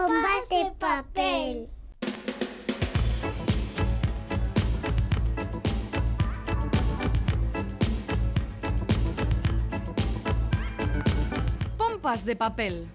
[0.00, 1.68] bombas de papel.
[11.76, 12.88] Pompas de papel.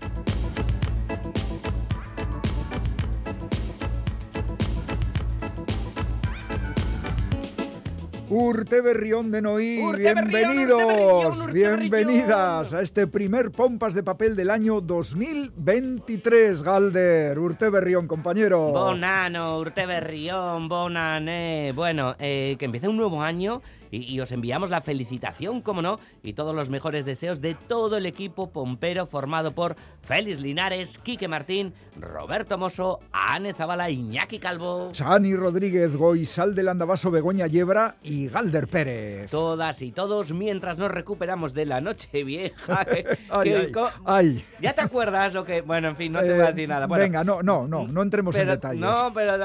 [8.37, 16.61] Urte Berrión de Noí, bienvenidos, bienvenidas a este primer Pompas de Papel del año 2023,
[16.61, 17.39] Galder.
[17.39, 18.73] Urte Berrión, compañero.
[18.73, 21.71] Bonano, Urte Berrión, Bonané.
[21.73, 25.99] Bueno, eh, que empiece un nuevo año y, y os enviamos la felicitación, como no,
[26.23, 31.27] y todos los mejores deseos de todo el equipo pompero formado por Félix Linares, Quique
[31.27, 34.89] Martín, Roberto Mosso, Ane Zabala, Iñaki Calvo.
[34.91, 39.29] Chani Rodríguez, Goizal del Andabaso, Begoña Yebra y Galder Pérez.
[39.31, 42.85] Todas y todos mientras nos recuperamos de la noche vieja.
[43.29, 43.71] Ay, ay,
[44.05, 44.45] ay.
[44.61, 45.61] ¿Ya te acuerdas lo que.?
[45.61, 46.85] Bueno, en fin, no te Eh, voy a decir nada.
[46.87, 48.81] Bueno, Venga, no, no, no, no entremos pero- en detalles.
[48.81, 49.37] No, pero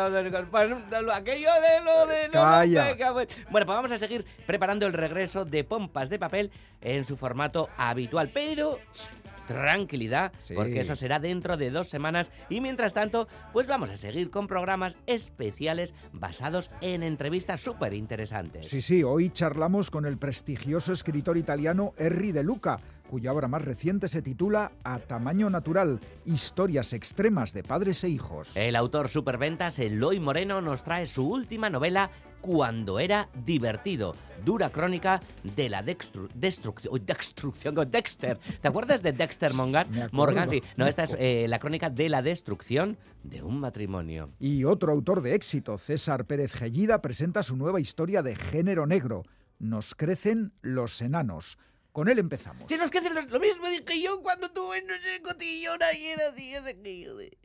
[0.51, 2.95] bueno, lo- aquello de lo de lo- Calla.
[3.13, 6.51] Bueno, pues vamos a seguir preparando el regreso de Pompas de Papel
[6.81, 8.79] en su formato habitual, pero
[9.47, 10.55] tranquilidad, Sí.
[10.55, 14.47] porque eso será dentro de dos semanas y mientras tanto, pues vamos a seguir con
[14.47, 18.69] programas especiales basados en entrevistas súper interesantes.
[18.69, 22.79] Sí, sí, hoy charlamos con el prestigioso escritor italiano Henry De Luca,
[23.11, 28.57] cuya obra más reciente se titula A Tamaño Natural, historias extremas de padres e hijos.
[28.57, 32.09] El autor superventas Eloy Moreno nos trae su última novela
[32.41, 35.21] Cuando era divertido, dura crónica
[35.57, 38.39] de la dextru- destrucción, destrucción con Dexter.
[38.63, 39.89] ¿Te acuerdas de Dexter Morgan?
[40.13, 40.63] Morgan, sí.
[40.77, 44.31] No, esta es eh, la crónica de la destrucción de un matrimonio.
[44.39, 49.25] Y otro autor de éxito, César Pérez Gellida, presenta su nueva historia de género negro.
[49.59, 51.59] Nos crecen los enanos.
[51.93, 52.69] Con él empezamos.
[52.69, 56.55] Si nos queda lo, lo mismo dije yo cuando tuve en el cotillón ayer, así,
[56.55, 57.37] es aquello de...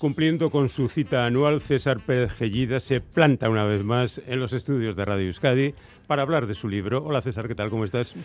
[0.00, 4.54] Cumpliendo con su cita anual, César Pérez Gellida se planta una vez más en los
[4.54, 5.74] estudios de Radio Euskadi
[6.10, 7.04] para hablar de su libro.
[7.04, 7.70] Hola César, ¿qué tal?
[7.70, 8.16] ¿Cómo estás?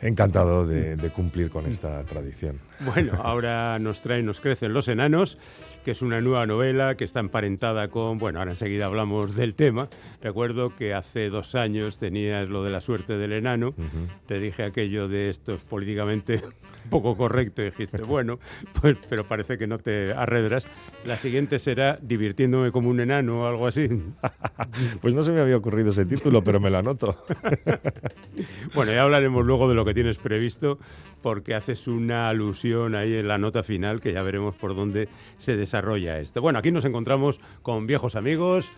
[0.00, 2.58] Encantado de, de cumplir con esta tradición.
[2.80, 5.36] Bueno, ahora nos trae Nos crecen los enanos,
[5.84, 9.88] que es una nueva novela que está emparentada con, bueno, ahora enseguida hablamos del tema.
[10.22, 14.08] Recuerdo que hace dos años tenías lo de la suerte del enano, Ujú.
[14.26, 16.42] te dije aquello de esto es políticamente
[16.90, 18.38] poco correcto y dijiste, bueno,
[18.80, 20.66] pues, pero parece que no te arredras.
[21.04, 23.86] La siguiente será Divirtiéndome como un enano o algo así.
[25.00, 27.24] Pues no se me había ocurrido ese título, pero me lo anoto.
[28.74, 30.78] Bueno, ya hablaremos luego de lo que tienes previsto,
[31.22, 35.56] porque haces una alusión ahí en la nota final, que ya veremos por dónde se
[35.56, 36.40] desarrolla esto.
[36.40, 38.72] Bueno, aquí nos encontramos con viejos amigos.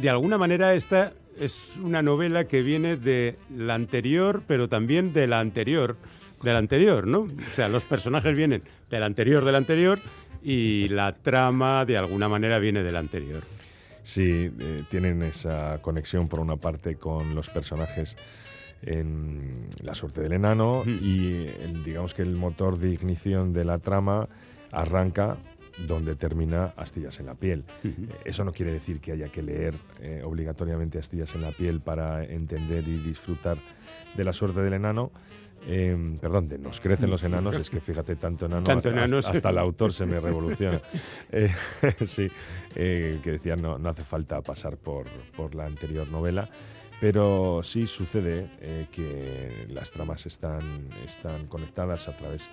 [0.00, 5.26] De alguna manera esta es una novela que viene de la anterior, pero también de
[5.26, 5.96] la anterior,
[6.42, 7.22] de la anterior, ¿no?
[7.22, 9.98] O sea, los personajes vienen del anterior, del anterior,
[10.42, 13.42] y la trama de alguna manera viene del anterior.
[14.10, 18.16] Sí, eh, tienen esa conexión por una parte con los personajes
[18.82, 20.98] en La suerte del enano Mm.
[21.00, 24.28] y el- digamos que el motor de ignición de la trama
[24.72, 25.36] arranca
[25.86, 27.64] donde termina Astillas en la piel.
[27.84, 27.94] Eh,
[28.24, 32.24] Eso no quiere decir que haya que leer eh, obligatoriamente Astillas en la piel para
[32.24, 33.58] entender y disfrutar
[34.16, 35.12] de la suerte del enano.
[35.66, 39.26] Eh, perdón, de Nos crecen los enanos, es que fíjate, tanto enano, Tanto hasta, enanos.
[39.26, 40.80] hasta- hasta el autor se me revoluciona.
[41.32, 41.50] Eh,
[42.06, 42.28] sí,
[42.74, 45.06] eh, que decía, no, no hace falta pasar por,
[45.36, 46.48] por la anterior novela,
[47.00, 50.60] pero sí sucede eh, que las tramas están,
[51.06, 52.50] están conectadas a través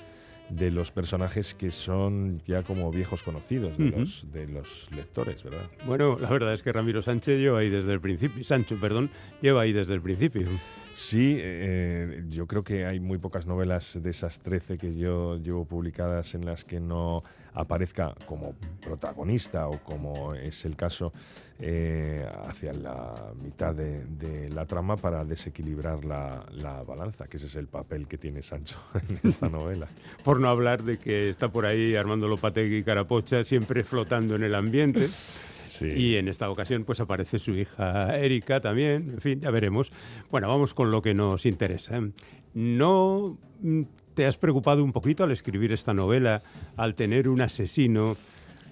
[0.49, 5.69] de los personajes que son ya como viejos conocidos de, los, de los lectores, ¿verdad?
[5.85, 9.09] Bueno, la verdad es que Ramiro Sánchez lleva ahí desde el principio, Sancho, perdón,
[9.41, 10.47] lleva ahí desde el principio.
[10.97, 15.63] Sí, eh, yo creo que hay muy pocas novelas de esas 13 que yo llevo
[15.63, 17.23] publicadas en las que no
[17.53, 21.13] aparezca como protagonista o como es el caso
[21.59, 23.13] eh, hacia la
[23.43, 28.17] mitad de, la trama para desequilibrar la, la balanza, que ese es el papel que
[28.17, 29.87] tiene Sancho en esta novela.
[30.23, 34.41] Por no hablar de que está por ahí Armando Lopategui y Carapocha siempre flotando en
[34.41, 35.09] el ambiente.
[35.79, 35.87] Sí.
[35.87, 39.91] Y en esta ocasión pues aparece su hija Erika también, en fin, ya veremos.
[40.31, 42.01] Bueno, vamos con lo que nos interesa.
[42.53, 43.83] ¿No mm,
[44.13, 46.41] te has preocupado un poquito al escribir esta novela,
[46.75, 48.17] al tener un asesino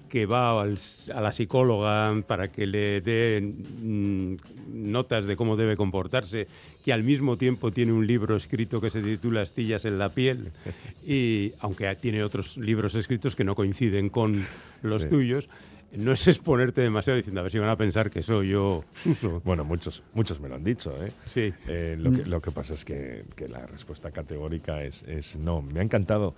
[0.10, 4.36] que va a la psicóloga para que le dé mm,
[4.74, 6.48] notas de cómo debe comportarse,
[6.84, 10.52] que al mismo tiempo tiene un libro escrito que se titula Astillas en la piel,
[11.06, 14.46] y aunque tiene otros libros escritos que no coinciden con
[14.81, 15.50] los tuyos,
[15.97, 19.42] no es exponerte demasiado diciendo a ver si van a pensar que soy yo Suso.
[19.44, 20.94] Bueno, muchos, muchos me lo han dicho.
[21.03, 21.12] ¿eh?
[21.25, 21.53] Sí.
[21.68, 25.62] Eh, lo, que, lo, que, pasa es que, que la respuesta categórica es, es, no.
[25.62, 26.36] Me ha encantado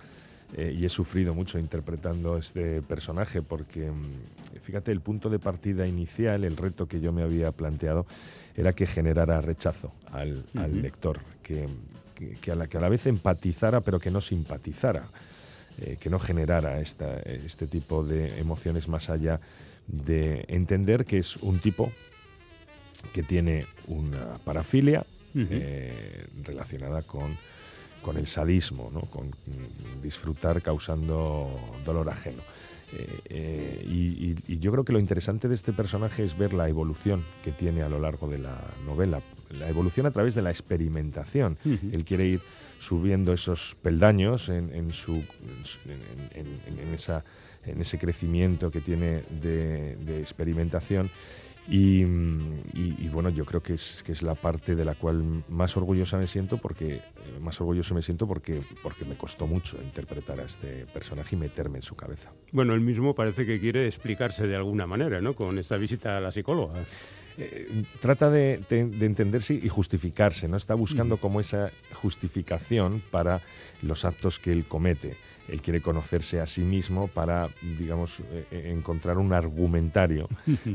[0.56, 5.86] eh, y he sufrido mucho interpretando este personaje porque, mm, fíjate, el punto de partida
[5.86, 8.06] inicial, el reto que yo me había planteado,
[8.56, 11.66] era que generara rechazo al, lector, que,
[12.50, 15.02] a la, que a la vez empatizara pero que no simpatizara.
[15.80, 19.40] Eh, que no generara esta, este tipo de emociones más allá
[19.86, 21.92] de entender que es un tipo
[23.12, 25.04] que tiene una parafilia
[25.34, 27.36] eh, relacionada con
[28.02, 29.00] con el sadismo, ¿no?
[29.02, 29.30] con
[30.02, 31.48] disfrutar causando
[31.84, 32.42] dolor ajeno.
[32.92, 37.22] Eh, eh, y, yo creo que lo interesante de este personaje es ver la evolución
[37.44, 39.20] que tiene a lo largo de la novela,
[39.50, 41.58] la evolución a través de la experimentación.
[41.64, 42.40] Él quiere ir
[42.78, 45.22] subiendo esos peldaños en, su,
[45.86, 47.24] en, esa,
[47.66, 51.10] en ese crecimiento que tiene de, de experimentación
[51.70, 56.16] y, bueno, yo creo que es, que es la parte de la cual más orgullosa
[56.16, 57.02] me siento porque eh,
[57.40, 61.78] más orgulloso me siento porque, porque me costó mucho interpretar a este personaje y meterme
[61.78, 62.32] en su cabeza.
[62.52, 65.34] Bueno, él mismo parece que quiere explicarse de alguna manera, ¿no?
[65.34, 66.74] Con esa visita a la psicóloga.
[67.40, 70.56] Eh, trata de, entenderse y justificarse, ¿no?
[70.56, 73.40] Está buscando como esa justificación para
[73.80, 75.16] los actos que él comete.
[75.46, 77.48] Él quiere conocerse a sí mismo para,
[77.78, 80.28] digamos, eh, eh, encontrar un argumentario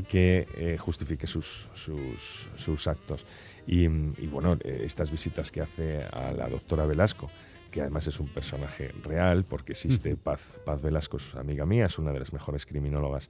[0.08, 3.26] que justifique sus, sus, actos.
[3.66, 7.30] Y, bueno, estas visitas que hace a la doctora Velasco,
[7.70, 12.12] que además es un personaje real, porque existe Paz, Paz Velasco, amiga mía, es una
[12.12, 13.28] de las mejores criminólogas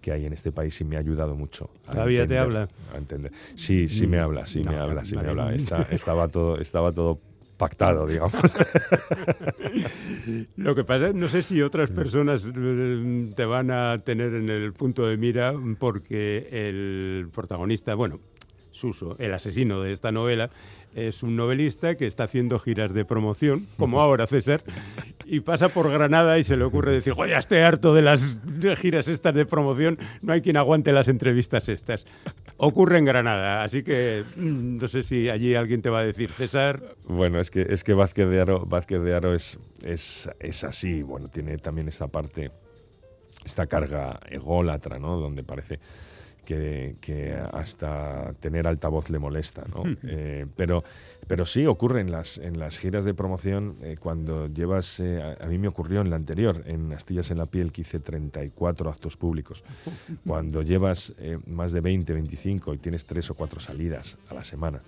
[0.00, 1.70] que hay en este país y me ha ayudado mucho.
[1.90, 2.68] ¿Todavía te habla?
[2.94, 3.32] A entender.
[3.54, 5.54] Sí, sí me habla, sí me habla, sí me habla.
[5.54, 7.18] estaba, todo, estaba todo
[7.56, 8.34] pactado, digamos.
[10.56, 14.48] Lo que pasa es, no sé si otras personas eh, te van a tener en
[14.48, 18.20] el punto de mira porque el protagonista, bueno,
[18.70, 20.50] Suso, el asesino de esta novela,
[20.94, 24.62] es un novelista que está haciendo giras de promoción, como ahora César,
[25.24, 28.38] y pasa por Granada y se le ocurre decir, oye, estoy harto de las
[28.78, 32.06] giras estas de promoción, no hay quien aguante las entrevistas estas.
[32.56, 36.32] Ocurre en Granada, así que mm, no sé si allí alguien te va a decir,
[36.32, 36.82] César.
[37.04, 41.02] Bueno, es que, es que Vázquez de Aro, Vázquez de Aro es, es, es así,
[41.02, 42.50] bueno, tiene también esta parte,
[43.44, 45.18] esta carga ególatra, ¿no?
[45.18, 45.78] Donde parece
[46.48, 49.82] que, hasta tener altavoz le molesta, ¿no?
[50.02, 50.82] Eh, pero,
[51.28, 55.46] pero sí ocurre en las, en las giras de promoción eh, cuando llevas, eh, a,
[55.46, 59.16] mí me ocurrió en la anterior, en Astillas en la piel, que hice 34 actos
[59.16, 59.62] públicos.
[60.26, 61.14] Cuando llevas
[61.46, 64.80] más de 20, 25 y tienes tres o cuatro salidas a la semana,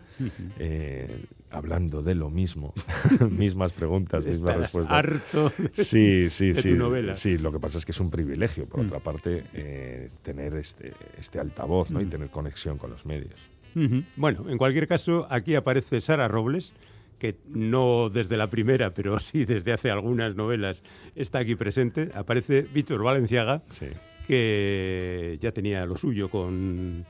[1.50, 2.72] hablando de lo mismo,
[3.30, 4.96] mismas preguntas, mismas respuestas.
[4.96, 7.14] harto sí, sí, de sí, tu novela.
[7.14, 8.86] Sí, lo que pasa es que es un privilegio, por mm.
[8.86, 12.00] otra parte, tener este, este altavoz ¿no?
[12.00, 12.10] y mm.
[12.10, 13.49] tener conexión con los medios.
[14.16, 16.72] Bueno, en cualquier caso, aquí aparece Sara Robles,
[17.18, 20.82] que no desde la primera, pero sí desde hace algunas novelas
[21.14, 22.10] está aquí presente.
[22.14, 23.62] Aparece Víctor Valenciaga,
[24.26, 27.04] que ya tenía lo suyo con,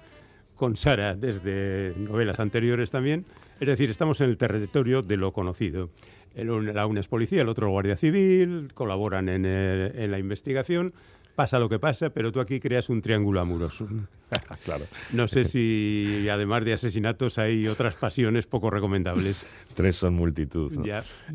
[0.55, 3.25] con Sara desde novelas anteriores también.
[3.61, 5.91] Es decir, estamos en el territorio de lo conocido.
[6.35, 10.93] El, la una es policía, el otro guardia civil, colaboran en, en la investigación
[11.35, 13.89] pasa lo que pasa, pero tú aquí creas un triángulo amoroso.
[14.65, 14.85] claro.
[15.13, 19.47] No sé si además de asesinatos hay otras pasiones poco recomendables.
[19.75, 20.73] Tres son multitud.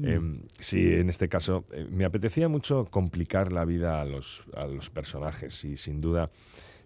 [0.01, 4.65] Em, sí, en este caso eh, me apetecía mucho complicar la vida a los, a
[4.65, 6.29] los personajes y sin duda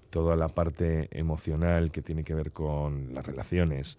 [0.09, 3.97] toda la parte emocional que tiene que ver con las relaciones.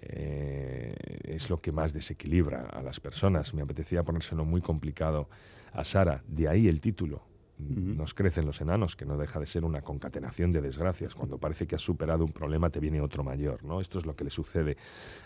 [0.00, 3.54] Eh, es lo que más desequilibra a las personas.
[3.54, 5.28] Me apetecía ponérselo muy complicado
[5.72, 7.22] a Sara, de ahí el título,
[7.58, 11.14] nos crecen los enanos, que no deja de ser una concatenación de desgracias.
[11.14, 13.64] Cuando parece que has superado un problema, te viene otro mayor.
[13.64, 13.80] ¿no?
[13.80, 14.76] Esto es lo que le sucede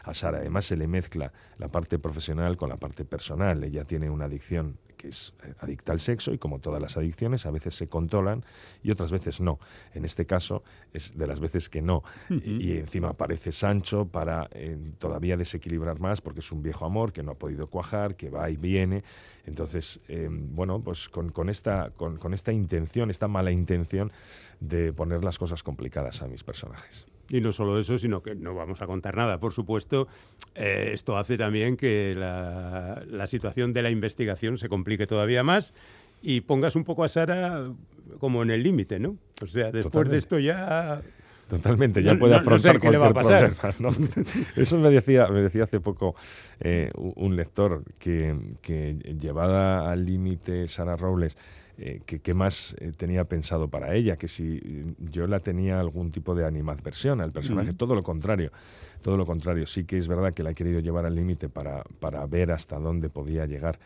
[0.03, 0.39] a Sara.
[0.39, 3.63] Además, se le mezcla la parte profesional con la parte personal.
[3.65, 7.45] Ella tiene una adicción que es eh, adicta al sexo y como todas las adicciones
[7.45, 8.45] a veces se controlan
[8.85, 9.59] y otras veces no.
[9.95, 12.05] En este caso es de las veces que no.
[12.31, 17.25] y, encima aparece Sancho para eh, todavía desequilibrar más porque es un viejo amor que
[17.25, 19.03] no ha podido cuajar, que va y viene.
[19.45, 24.13] Entonces, eh, bueno, pues con, esta, con esta intención, esta mala intención
[24.61, 27.07] de poner las cosas complicadas a mis personajes.
[27.31, 29.39] Y no solo eso, sino que no vamos a contar nada.
[29.39, 30.09] Por supuesto,
[30.55, 35.73] eh, esto hace también que la, situación de la investigación se complique todavía más
[36.21, 37.71] y pongas un poco a Sara
[38.19, 39.17] como en el límite, ¿no?
[39.43, 40.19] O sea, después de Totalmente.
[40.19, 41.01] esto ya...
[41.49, 43.55] Totalmente, ya No- puede no- no sé afrontar cualquier pasar.
[43.55, 43.97] problema.
[43.99, 44.23] ¿no?
[44.63, 46.15] Eso me decía, me decía hace poco
[46.61, 51.37] eh, un lector que, que llevada al límite Sara Robles,
[51.85, 55.81] eh, que qué más eh, tenía pensado para ella, que si eh, yo la tenía
[55.81, 58.53] algún tipo de animadversión al personaje, todo lo contrario,
[59.01, 59.67] todo lo contrario.
[59.67, 62.79] Sí que es verdad que la he querido llevar al límite para, para ver hasta
[62.79, 63.81] dónde podía llegar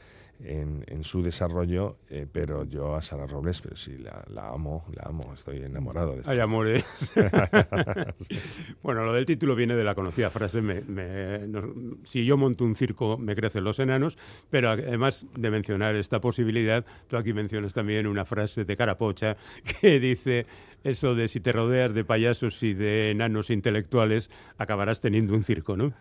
[0.44, 4.84] en, en su desarrollo, eh, pero yo a Sara Robles, pero sí, la, la amo,
[4.94, 6.84] la amo, estoy enamorado de esta Hay amores.
[8.82, 11.72] bueno, lo del título viene de la conocida frase, me- me- no-
[12.04, 14.16] si yo monto un circo me crecen los enanos,
[14.50, 19.36] pero además de mencionar esta posibilidad, tú aquí mencionas también una frase de Carapocha
[19.80, 20.46] que dice
[20.86, 25.76] eso de si te rodeas de payasos y de enanos intelectuales, acabarás teniendo un circo,
[25.76, 25.92] ¿no?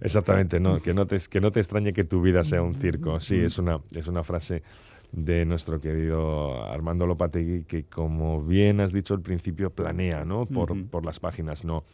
[0.00, 3.20] Exactamente, no, que, no te, que no te extrañe que tu vida sea un circo.
[3.20, 4.62] Sí, es una, es una frase
[5.10, 10.46] de nuestro querido Armando Lopategui que, como bien has dicho al principio, planea ¿no?
[10.46, 11.64] por, por las páginas.
[11.64, 11.84] No,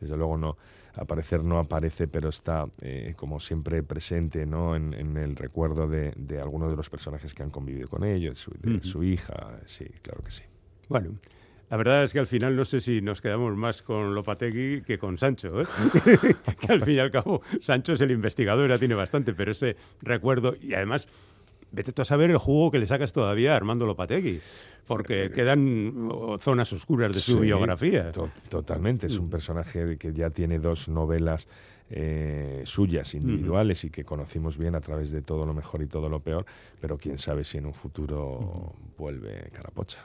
[0.00, 0.56] desde luego no.
[0.96, 4.76] Aparecer no aparece, pero está eh, como siempre presente ¿no?
[4.76, 8.38] en, en el recuerdo de, de algunos de los personajes que han convivido con ellos,
[8.38, 9.58] su, de su hija.
[9.64, 10.44] Sí, claro que sí.
[10.88, 11.14] Bueno.
[11.74, 14.96] La verdad es que al final no sé si nos quedamos más con Lopategui que
[14.96, 15.66] con Sancho, ¿eh?
[16.60, 19.74] que al fin y al cabo Sancho es el investigador, ya tiene bastante, pero ese
[20.00, 21.08] recuerdo y además
[21.72, 24.38] vete tú a saber el jugo que le sacas todavía a Armando Lopategui,
[24.86, 28.12] porque quedan oh, zonas oscuras de su Sí, biografía.
[28.12, 31.48] to- totalmente, es un personaje de que ya tiene dos novelas
[31.90, 36.08] eh, suyas, individuales, y que conocimos bien a través de todo lo mejor y todo
[36.08, 36.46] lo peor,
[36.80, 39.98] pero quién sabe si en un futuro vuelve Carapocha.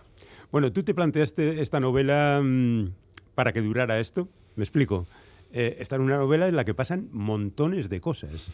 [0.51, 2.87] Bueno, tú te planteaste esta novela mm,
[3.35, 5.05] para que durara esto, me explico.
[5.51, 8.51] Eh, esta es una novela en la que pasan montones de cosas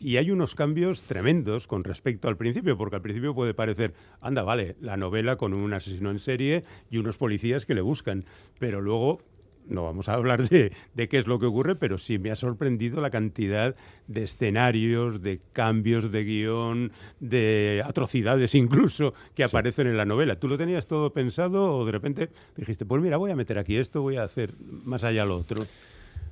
[0.00, 4.42] y hay unos cambios tremendos con respecto al principio, porque al principio puede parecer, anda,
[4.42, 8.26] vale, la novela con un asesino en serie y unos policías que le buscan,
[8.58, 9.22] pero luego
[9.68, 12.36] no vamos a hablar de, de qué es lo que ocurre, pero sí me ha
[12.36, 19.96] sorprendido la cantidad de escenarios, de cambios de guion, de atrocidades incluso que aparecen en
[19.96, 20.38] la novela.
[20.38, 23.76] ¿Tú lo tenías todo pensado o de repente dijiste, pues mira, voy a meter aquí
[23.76, 25.64] esto, voy a hacer más allá lo otro?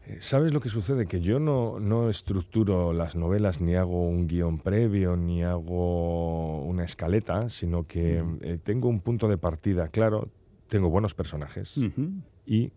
[0.06, 1.06] Eh, ¿Sabes lo que sucede?
[1.06, 6.84] Que yo no, no estructuro las novelas, ni hago un guion previo, ni hago una
[6.84, 10.28] escaleta, sino que eh, tengo un punto de partida claro,
[10.68, 11.74] tengo buenos personajes
[12.44, 12.72] y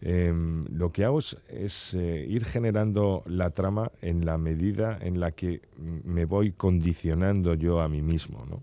[0.00, 5.20] em, lo que hago es, es, eh, ir generando la trama en la medida en
[5.20, 8.46] la que me voy condicionando yo a mí mismo.
[8.48, 8.62] ¿no?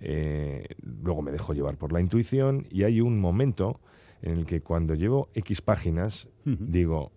[0.00, 0.66] Eh,
[1.02, 3.80] luego me dejo llevar por la intuición y hay un momento
[4.22, 7.12] en el que cuando llevo X páginas digo,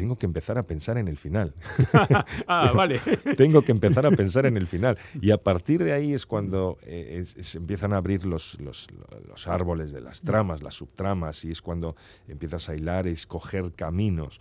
[0.00, 1.52] tengo que empezar a pensar en el final.
[2.46, 3.00] Ah, vale.
[3.36, 4.98] tengo que empezar a pensar en el final.
[5.20, 8.86] Y a partir de ahí es cuando eh, se empiezan a abrir los, los-
[9.28, 11.96] los árboles de las tramas, las subtramas, y es cuando
[12.28, 14.40] empiezas a hilar, escoger caminos.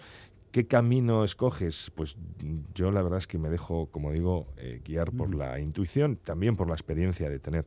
[0.51, 1.91] ¿Qué camino escoges?
[1.93, 5.59] Pues mm, yo la verdad es que me dejo, como digo, eh, guiar por la
[5.59, 7.65] intuición, también por la experiencia de tener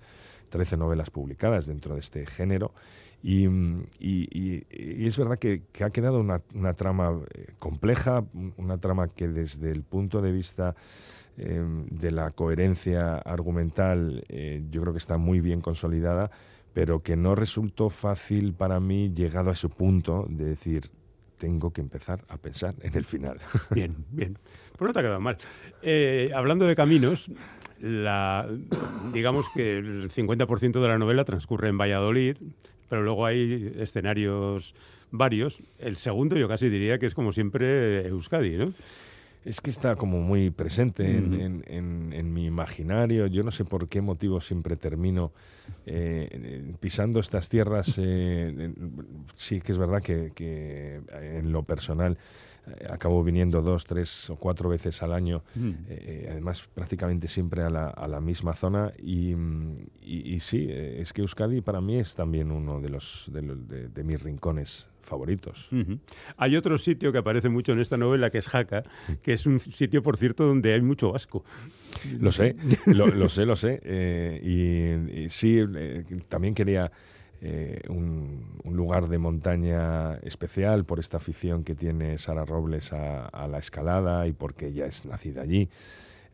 [0.48, 2.72] 13 novelas publicadas dentro de este género.
[3.22, 3.46] Y,
[5.06, 6.38] es verdad que, ha quedado una,
[6.74, 10.74] trama eh, compleja, un- una trama que desde el punto de vista
[11.38, 16.30] eh, de la coherencia argumental eh, yo creo que está muy bien consolidada,
[16.74, 20.82] pero que no resultó fácil para mí llegado a ese punto de decir
[21.38, 23.38] tengo que empezar a pensar en el final.
[23.70, 24.38] Bien, bien.
[24.78, 25.36] Pues no te ha quedado mal.
[25.82, 27.28] Eh, hablando de caminos,
[27.80, 28.48] la,
[29.12, 32.36] digamos que el 50% de la novela transcurre en Valladolid,
[32.92, 34.74] pero luego hay escenarios
[35.10, 35.60] varios.
[35.78, 38.70] El segundo yo casi diría que es como siempre Euskadi, ¿no?
[39.46, 41.34] Es que está como muy presente en, Ujú.
[41.40, 43.26] en- en- en mi imaginario.
[43.28, 45.32] Yo no sé por qué motivo siempre termino
[45.86, 47.94] eh, pisando estas tierras.
[47.96, 48.74] eh,
[49.32, 51.00] sí que es verdad que, que
[51.38, 52.16] en lo personal eh,
[52.88, 55.42] acabo viniendo dos, tres o cuatro veces al año.
[55.88, 60.66] eh, además prácticamente siempre a la, a la misma zona y, mm, y- y sí,
[60.68, 64.04] eh, es que Euskadi para mí es también uno de, los, de, los- de- de
[64.04, 65.68] mis rincones favoritos.
[66.36, 68.84] Hay otro sitio que aparece mucho en esta novela que es Jaca,
[69.22, 71.44] que es un sitio, por cierto, donde hay mucho vasco.
[72.20, 72.54] Lo sé,
[72.86, 73.80] lo, lo sé, lo sé.
[73.82, 74.40] eh,
[75.12, 76.90] y, y sí, eh, también quería
[77.44, 83.58] eh, un, lugar de montaña especial por esta afición que tiene Sara Robles a, la
[83.58, 85.68] escalada y porque ella es nacida allí.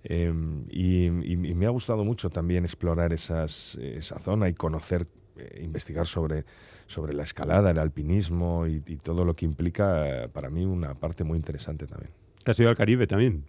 [0.05, 0.33] Eh,
[0.71, 6.45] y, me ha gustado mucho también explorar esas, esa zona y conocer, eh, investigar sobre,
[6.87, 10.95] sobre la escalada, el alpinismo y, y todo lo que implica, eh, para mí, una
[10.95, 12.13] parte muy interesante también.
[12.49, 13.45] Te has ido al Caribe también.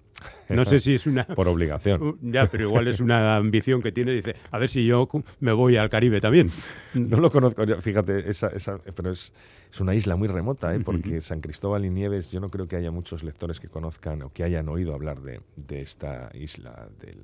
[0.49, 1.23] No sé si es una...
[1.25, 2.17] Por obligación.
[2.21, 4.11] Ya, pero igual es una ambición que tiene.
[4.11, 5.07] Dice, a ver si yo
[5.39, 6.49] me voy al Caribe también.
[6.93, 9.31] No lo conozco, fíjate, esa, esa- pero es,
[9.71, 10.81] es una isla muy remota, ¿eh?
[10.81, 14.33] porque San Cristóbal y Nieves, yo no creo que haya muchos lectores que conozcan o
[14.33, 17.19] que hayan oído hablar de, de esta isla del,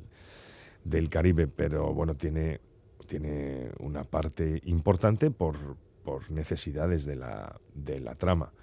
[0.85, 2.61] del Caribe, pero bueno, tiene,
[3.05, 5.57] tiene una parte importante por,
[6.05, 8.53] por necesidades de la, de la trama.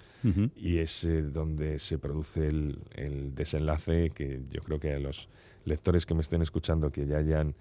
[0.55, 5.27] Y es eh, donde se produce el, el desenlace que yo creo que a los
[5.65, 7.55] lectores que me estén escuchando, que ya hayan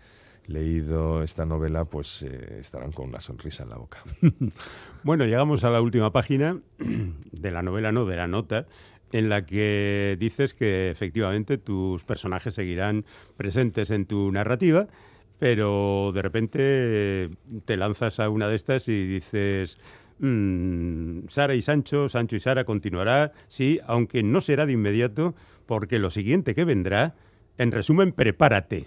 [0.47, 4.03] leído esta novela, pues eh, estarán con una sonrisa en la boca.
[5.03, 8.67] Bueno, llegamos a la última página de la novela, no, de la nota,
[9.11, 13.05] en la que dices que efectivamente tus personajes seguirán
[13.37, 14.87] presentes en tu narrativa,
[15.43, 17.29] pero de repente
[17.65, 19.77] te lanzas a una de estas y dices,
[20.21, 25.35] "Mm, Sara y Sancho, Sancho y Sara continuará, sí, aunque no será de inmediato,
[25.67, 27.17] porque lo siguiente que vendrá,
[27.59, 28.85] en resumen, prepárate.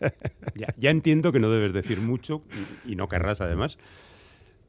[0.78, 2.42] Ya, entiendo que no debes decir mucho
[2.86, 3.76] y no querrás además.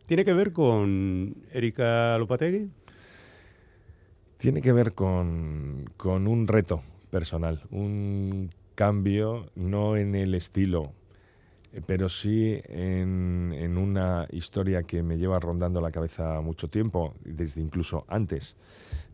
[0.08, 2.70] ¿Tiene que ver con Erika Lopategui?
[4.38, 10.94] Tiene que ver con, con un reto personal, un cambio, no en el estilo,
[11.86, 17.62] pero sí en, en una historia que me lleva rondando la cabeza mucho tiempo, desde
[17.62, 18.56] incluso antes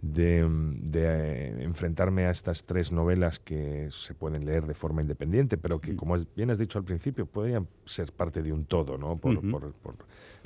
[0.02, 0.48] de,
[0.82, 5.80] de, eh, enfrentarme a estas tres novelas que se pueden leer de forma independiente, pero
[5.80, 9.18] que, como bien has dicho al principio, podrían ser parte de un todo, ¿no?
[9.18, 9.96] Por, por- por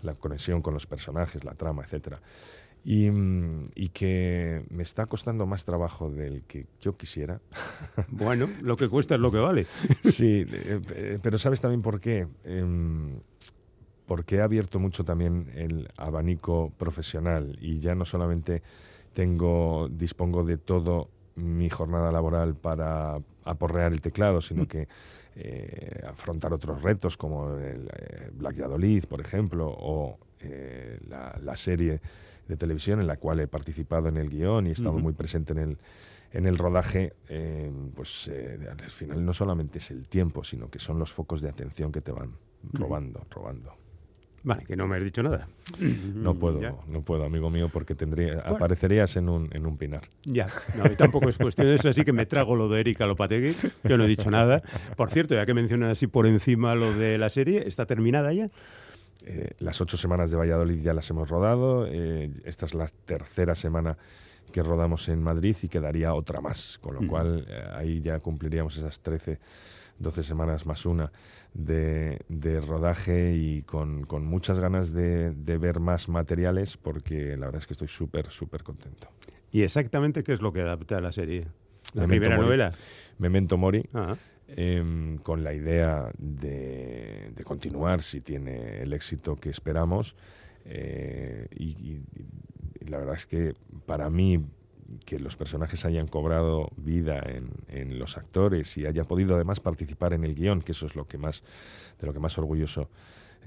[0.01, 2.19] la conexión con los personajes, la trama, etcétera.
[2.87, 7.41] Y, mm, y que me está costando más trabajo del que yo quisiera.
[8.09, 9.65] Bueno, lo que cuesta es lo que vale.
[10.03, 12.27] Sí, eh, eh, pero ¿sabes también por qué?
[12.43, 13.19] Em,
[14.05, 18.61] porque he abierto mucho también el abanico profesional y ya no solamente
[19.13, 24.87] tengo, dispongo de todo mi jornada laboral para aporrear el teclado, sino que
[25.35, 27.89] eh, afrontar otros retos como el
[28.33, 31.99] Black Yadolid, por ejemplo, o eh, la, la serie
[32.47, 34.99] de televisión en la cual he participado en el guion y he estado Ujú.
[35.03, 35.77] muy presente en el,
[36.31, 40.79] en el rodaje, eh, pues eh, al final no solamente es el tiempo, sino que
[40.79, 42.31] son los focos de atención que te van
[42.73, 43.73] robando, robando.
[44.43, 45.47] Vale, que no me has dicho nada.
[45.79, 46.75] No puedo, Ya.
[46.87, 50.03] no puedo, amigo mío, porque tendría, aparecerías en un, en un pinar.
[50.23, 53.07] Ya, no, y tampoco es cuestión de eso, así que me trago lo de Erika
[53.07, 53.55] Lopategui.
[53.85, 54.61] Yo no he dicho nada.
[54.95, 58.49] Por cierto, ya que mencionan así por encima lo de la serie, ¿está terminada ya?
[59.23, 61.87] Eh, las ocho semanas de Valladolid ya las hemos rodado.
[61.87, 63.97] eh, esta es la tercera semana
[64.51, 68.77] que rodamos en Madrid y quedaría otra más, con lo cual eh, ahí ya cumpliríamos
[68.77, 69.39] esas 13,
[69.99, 71.11] 12 semanas más una
[71.53, 77.47] de, de rodaje y con, con muchas ganas de, de ver más materiales porque la
[77.47, 79.07] verdad es que estoy súper, súper contento.
[79.51, 81.47] ¿Y exactamente qué es lo que adapta a la serie?
[81.93, 82.45] La Memento primera Mori.
[82.47, 82.71] novela.
[83.19, 84.15] Memento Mori, Ah,
[84.47, 90.15] em, con la idea de, continuar si tiene el éxito que esperamos.
[90.65, 92.01] eh, y,
[92.87, 93.55] la verdad es que
[93.87, 94.45] para mí
[95.05, 100.13] que los personajes hayan cobrado vida en, en los actores y haya podido además participar
[100.13, 101.43] en el guion, que eso es lo que más
[101.99, 102.87] de lo que más orgulloso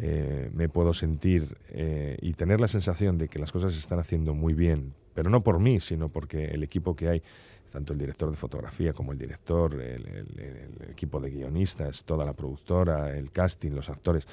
[0.01, 3.99] eh, me puedo sentir eh, y tener la sensación de que las cosas se están
[3.99, 7.23] haciendo muy bien, pero no por mí, sino porque el equipo que hay,
[7.71, 10.39] tanto el director de fotografía como el director, el, el-
[10.81, 14.27] el equipo de guionistas, toda la productora, el casting, los actores,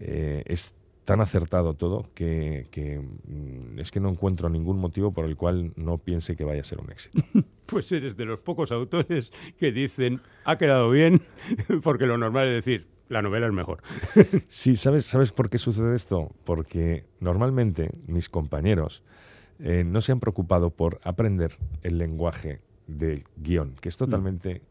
[0.00, 5.24] eh, es tan acertado todo que, que, mm, es que no encuentro ningún motivo por
[5.24, 7.22] el cual no piense que vaya a ser un éxito.
[7.66, 11.20] pues eres de los pocos autores que dicen, ha quedado bien,
[11.82, 13.82] porque lo normal es decir, la novela es mejor.
[14.48, 16.30] Sí, ¿sabes, ¿sabes por qué sucede esto?
[16.44, 19.02] Porque normalmente mis compañeros
[19.58, 24.62] eh, no se han preocupado por aprender el lenguaje del guion, que es totalmente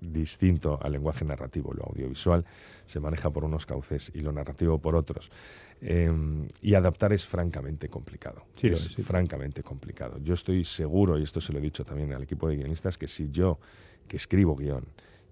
[0.00, 1.72] distinto al lenguaje narrativo.
[1.72, 2.44] Lo audiovisual
[2.86, 5.30] se maneja por unos cauces y lo narrativo por otros.
[5.80, 6.10] Eh,
[6.60, 8.44] y adaptar es francamente complicado.
[8.56, 9.02] Sí, es es, sí.
[9.02, 10.18] francamente complicado.
[10.22, 13.06] Yo estoy seguro, y esto se lo he dicho también al equipo de guionistas, que
[13.06, 13.58] si yo,
[14.06, 14.84] que escribo guion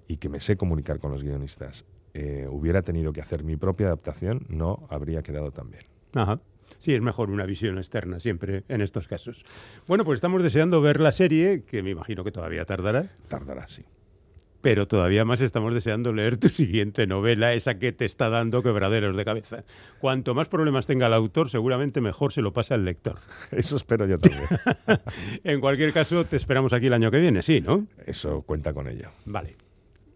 [0.08, 3.86] y que me sé comunicar con los guionistas, eh, hubiera tenido que hacer mi propia
[3.86, 5.84] adaptación, no habría quedado tan bien.
[6.14, 6.40] Ajá.
[6.78, 9.44] Sí, es mejor una visión externa siempre en estos casos.
[9.86, 13.82] Bueno, pues estamos deseando ver la serie, que me imagino que todavía tardará, Tardará, sí.
[14.60, 19.16] pero todavía más estamos deseando leer tu siguiente novela, esa que te está dando quebraderos
[19.16, 19.64] de cabeza.
[20.00, 23.18] Cuanto más problemas tenga el autor, seguramente mejor se lo pasa el lector.
[23.50, 24.46] Eso espero yo también.
[25.44, 27.86] En cualquier caso, te esperamos aquí el año que viene, sí, ¿no?
[28.06, 29.10] Eso cuenta con ello.
[29.24, 29.56] Vale.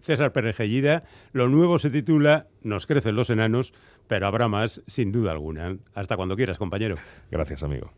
[0.06, 3.74] César Perejellida, lo nuevo se titula Nos crecen los enanos,
[4.06, 5.76] pero habrá más, sin duda alguna.
[5.94, 6.96] Hasta cuando quieras, compañero.
[7.30, 7.90] Gracias, amigo.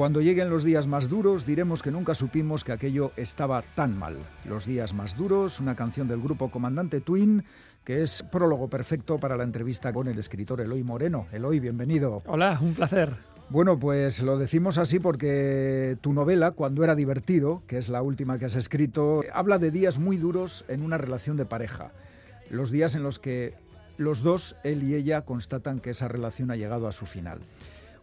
[0.00, 4.16] Cuando lleguen los días más duros, diremos que nunca supimos que aquello estaba tan mal.
[4.46, 7.44] Los días más duros, una canción del grupo Comandante Twin,
[7.84, 11.26] que es prólogo perfecto para la entrevista con el escritor Eloy Moreno.
[11.32, 12.22] Eloy, bienvenido.
[12.24, 13.12] Hola, un placer.
[13.50, 18.38] Bueno, pues lo decimos así porque tu novela, Cuando era divertido, que es la última
[18.38, 21.92] que has escrito, habla de días muy duros en una relación de pareja.
[22.48, 23.52] Los días en los que
[23.98, 27.40] los dos, él y ella, constatan que esa relación ha llegado a su final.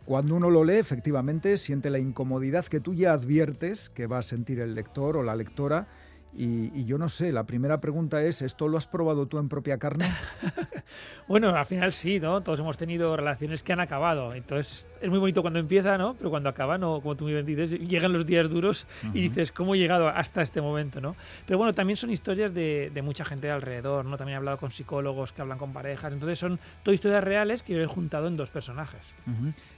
[0.07, 4.21] Cuando uno lo lee, efectivamente, siente la incomodidad que tú ya adviertes que va a
[4.21, 5.89] sentir el lector o la lectora
[6.37, 9.79] y, yo no sé, la primera pregunta es, ¿esto lo has probado tú en propia
[9.79, 10.11] carne?
[11.27, 12.41] bueno, al final sí, ¿no?
[12.41, 14.33] Todos hemos tenido relaciones que han acabado.
[14.35, 16.13] Entonces, es muy bonito cuando empieza, ¿no?
[16.13, 19.51] Pero cuando acaba, no, como tú muy bien dices, llegan los días duros y dices,
[19.51, 21.15] ¿cómo he llegado hasta este momento, ¿no?
[21.47, 24.17] Pero bueno, también son historias de, mucha gente alrededor, ¿no?
[24.17, 26.13] También he hablado con psicólogos que hablan con parejas.
[26.13, 29.13] Entonces, son todas historias reales que yo he juntado en dos personajes.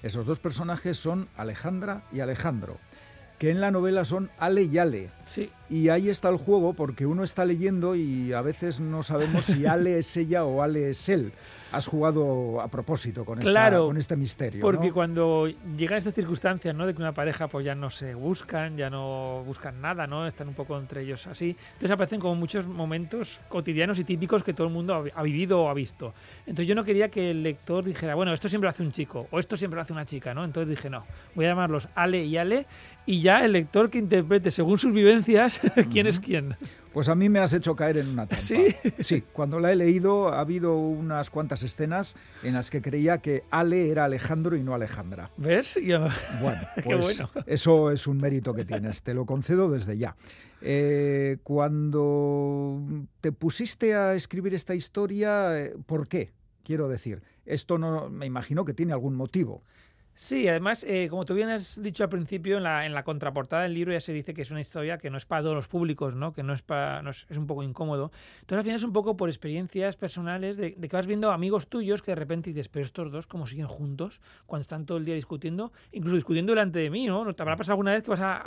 [0.04, 2.76] Esos dos personajes son Alejandra y Alejandro
[3.40, 5.10] que en la novela son Ale y Ale.
[5.26, 5.50] Sí.
[5.70, 9.66] Y ahí está el juego porque uno está leyendo y a veces no sabemos si
[9.66, 11.32] Ale es ella o Ale es él
[11.72, 14.62] has jugado a propósito con, con este misterio.
[14.62, 15.48] Porque cuando
[15.78, 16.86] llegan estas circunstancias, ¿no?
[16.86, 20.26] De que una pareja pues ya no se buscan, ya no buscan nada, ¿no?
[20.26, 21.56] Están un poco entre ellos así.
[21.74, 25.70] Entonces aparecen como muchos momentos cotidianos y típicos que todo el mundo ha, vivido o
[25.70, 26.14] ha visto.
[26.42, 29.28] Entonces yo no quería que el lector dijera, bueno, esto siempre lo hace un chico
[29.32, 30.44] o esto siempre lo hace una chica, ¿no?
[30.44, 32.66] Entonces dije, no, voy a llamarlos Ale y Ale
[33.10, 35.60] y ya el lector que interprete según sus vivencias
[35.92, 36.56] quién es quién.
[36.94, 38.46] Pues a mí me has hecho caer en una trampa.
[38.46, 38.68] ¿Sí?
[39.00, 43.46] Sí, cuando la he leído ha habido unas cuantas escenas en las que creía que
[43.50, 45.32] Ale era Alejandro y no Alejandra.
[45.38, 45.80] ¿Ves?
[46.40, 50.16] Bueno, pues eso es un mérito que tienes, te lo concedo desde ya.
[50.62, 52.80] Eh, cuando
[53.22, 56.30] te pusiste a escribir esta historia, eh, ¿por qué?
[56.64, 59.64] Quiero decir, esto no me imagino que tiene algún motivo.
[60.22, 63.64] Sí, además, eh, como tú bien has dicho al principio, en la, en la contraportada
[63.64, 65.70] del libro ya se dice que es una historia que no es para todos los
[65.70, 66.34] públicos, ¿no?
[66.34, 68.12] que no es, para, no es, un poco incómodo.
[68.42, 72.02] Entonces, al final es un poco por experiencias personales de, que vas viendo amigos tuyos
[72.02, 75.16] que de repente dices, pero estos dos, ¿cómo siguen juntos cuando están todo el día
[75.16, 75.72] discutiendo?
[75.94, 77.34] Incluso discutiendo delante de mí, ¿no?
[77.34, 78.44] ¿Te habrá pasado alguna vez que vas a,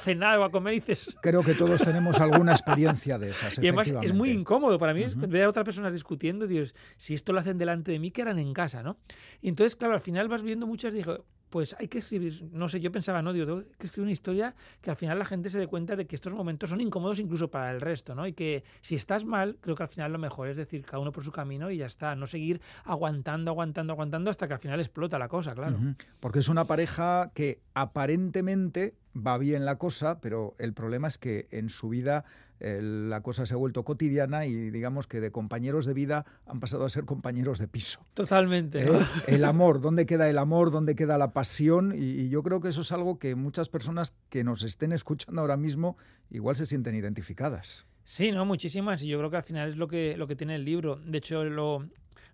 [0.00, 1.16] cenar o a comer y dices...
[1.22, 5.06] Creo que todos tenemos alguna experiencia de esas, Y además es muy incómodo para mí
[5.16, 8.20] ver a otras personas discutiendo y dices, si esto lo hacen delante de mí, ¿qué
[8.20, 8.98] harán en casa, no?
[9.40, 12.80] Y entonces, claro, al final vas viendo muchas dijo, pues hay que escribir, no sé,
[12.80, 15.58] yo pensaba, no, digo, tengo que escribir una historia que al final la gente se
[15.58, 18.26] dé cuenta de que estos momentos son incómodos incluso para el resto, ¿no?
[18.26, 21.12] Y que si estás mal, creo que al final lo mejor es decir, cada uno
[21.12, 24.80] por su camino y ya está, no seguir aguantando, aguantando, aguantando hasta que al final
[24.80, 25.78] explota la cosa, claro.
[26.20, 31.48] Porque es una pareja que aparentemente va bien la cosa, pero el problema es que
[31.50, 32.24] en su vida
[32.60, 36.60] eh, la cosa se ha vuelto cotidiana y digamos que de compañeros de vida han
[36.60, 38.00] pasado a ser compañeros de piso.
[38.14, 38.84] Totalmente.
[38.84, 39.00] ¿Eh?
[39.26, 40.70] El amor, ¿dónde queda el amor?
[40.70, 41.94] ¿Dónde queda la pasión?
[41.96, 45.56] Y, yo creo que eso es algo que muchas personas que nos estén escuchando ahora
[45.56, 45.96] mismo
[46.30, 47.86] igual se sienten identificadas.
[48.04, 49.02] Sí, no, muchísimas.
[49.02, 50.96] Y yo creo que al final es lo que, lo que tiene el libro.
[50.96, 51.86] De hecho, lo,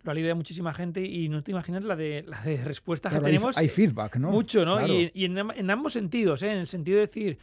[0.05, 3.13] lo ha leído ya muchísima gente y no te imaginas la de, la de respuestas
[3.13, 3.57] que tenemos.
[3.57, 4.31] Hay feedback, ¿no?
[4.31, 4.87] Mucho, ¿no?
[4.87, 6.53] Y, en, ambos sentidos, ¿eh?
[6.53, 7.39] en el sentido de decir,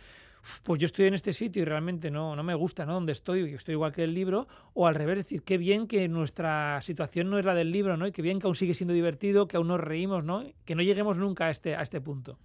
[0.64, 2.94] pues yo estoy en este sitio y realmente no, no me gusta, ¿no?
[2.94, 6.80] Donde estoy, estoy igual que el libro, o al revés, decir, qué bien que nuestra
[6.82, 8.06] situación no es la del libro, ¿no?
[8.06, 10.44] Y qué bien que aún sigue siendo divertido, que aún nos reímos, ¿no?
[10.64, 12.38] Que no lleguemos nunca a este, a este punto.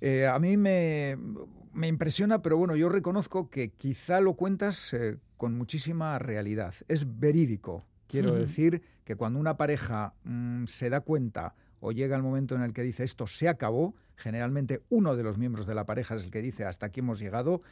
[0.00, 1.16] Eh, a mí me,
[1.72, 6.74] me, impresiona, pero bueno, yo reconozco que quizá lo cuentas eh, con muchísima realidad.
[6.88, 7.84] Es verídico.
[8.08, 12.60] Quiero decir que cuando una pareja mm, se da cuenta o llega el momento en
[12.60, 16.26] el que dice esto se acabó, generalmente uno de los miembros de la pareja es
[16.26, 17.62] el que dice hasta aquí hemos llegado,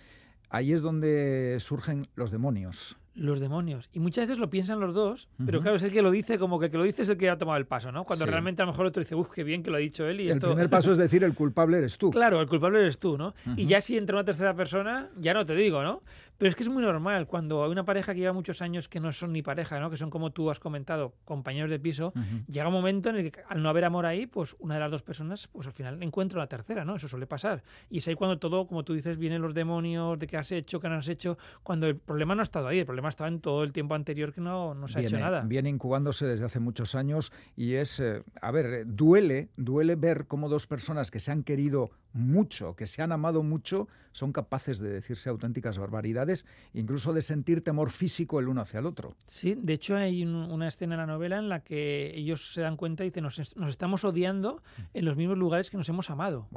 [0.48, 3.88] ahí es donde surgen los demonios los demonios.
[3.92, 6.58] Y muchas veces lo piensan los dos, pero claro, es el que lo dice como
[6.58, 8.04] que el que lo dice es el que ha tomado el paso, ¿no?
[8.04, 10.20] Cuando realmente a lo mejor otro dice, uff, qué bien que lo ha dicho él.
[10.20, 12.10] Y el primer paso es decir, el culpable eres tú.
[12.10, 13.34] Claro, el culpable eres tú, ¿no?
[13.56, 16.02] Y ya si entra una tercera persona, ya no te digo, ¿no?
[16.38, 19.00] Pero es que es muy normal cuando hay una pareja que lleva muchos años que
[19.00, 19.88] no son ni pareja, ¿no?
[19.88, 22.12] Que son como tú has comentado, compañeros de piso,
[22.46, 24.90] llega un momento en el que al no haber amor ahí, pues una de las
[24.90, 26.96] dos personas, pues al final encuentra la tercera, ¿no?
[26.96, 27.62] Eso suele pasar.
[27.88, 30.78] Y es ahí cuando todo, como tú dices, vienen los demonios de qué has hecho,
[30.78, 33.28] qué no has hecho, cuando el problema no ha estado ahí, el problema ha estado
[33.28, 35.42] en todo el tiempo anterior que no, no se ha hecho nada.
[35.42, 40.48] Viene incubándose desde hace muchos años y es, eh, a ver, duele, duele ver cómo
[40.48, 44.88] dos personas que se han querido mucho, que se han amado mucho, son capaces de
[44.90, 49.14] decirse auténticas barbaridades, incluso de sentir temor físico el uno hacia el otro.
[49.26, 52.76] Sí, de hecho hay una escena en la novela en la que ellos se dan
[52.76, 54.62] cuenta y dicen, nos, nos estamos odiando
[54.94, 56.48] en los mismos lugares que nos hemos amado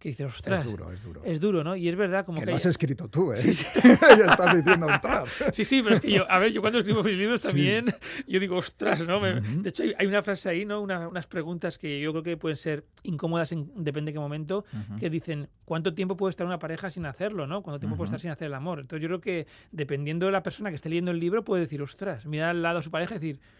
[0.00, 0.58] que dices, ostras.
[0.60, 1.22] Es duro, es duro.
[1.24, 1.76] Es duro, ¿no?
[1.76, 2.50] Y es verdad, como que, que.
[2.50, 3.36] lo has hay- escrito tú, ¿eh?
[3.36, 3.66] Sí, sí.
[3.84, 5.36] ya estás diciendo, ostras.
[5.52, 7.48] Sí, sí, pero es que yo, a ver, yo cuando escribo mis libros Sí.
[7.48, 7.86] también,
[8.26, 9.18] yo digo, ostras, ¿no?
[9.18, 9.62] Ujú.
[9.62, 10.80] De hecho, hay, una frase ahí, ¿no?
[10.80, 14.64] Una- unas preguntas que yo creo que pueden ser incómodas en depende de qué momento,
[14.98, 17.62] que dicen, ¿cuánto tiempo puede estar una pareja sin hacerlo, ¿no?
[17.62, 18.16] ¿Cuánto tiempo puede Ujú.
[18.16, 18.80] estar sin hacer el amor?
[18.80, 21.82] Entonces yo creo que dependiendo de la persona que esté leyendo el libro, puede decir,
[21.82, 23.59] ostras, mirar al lado a su pareja y decir, "Uf,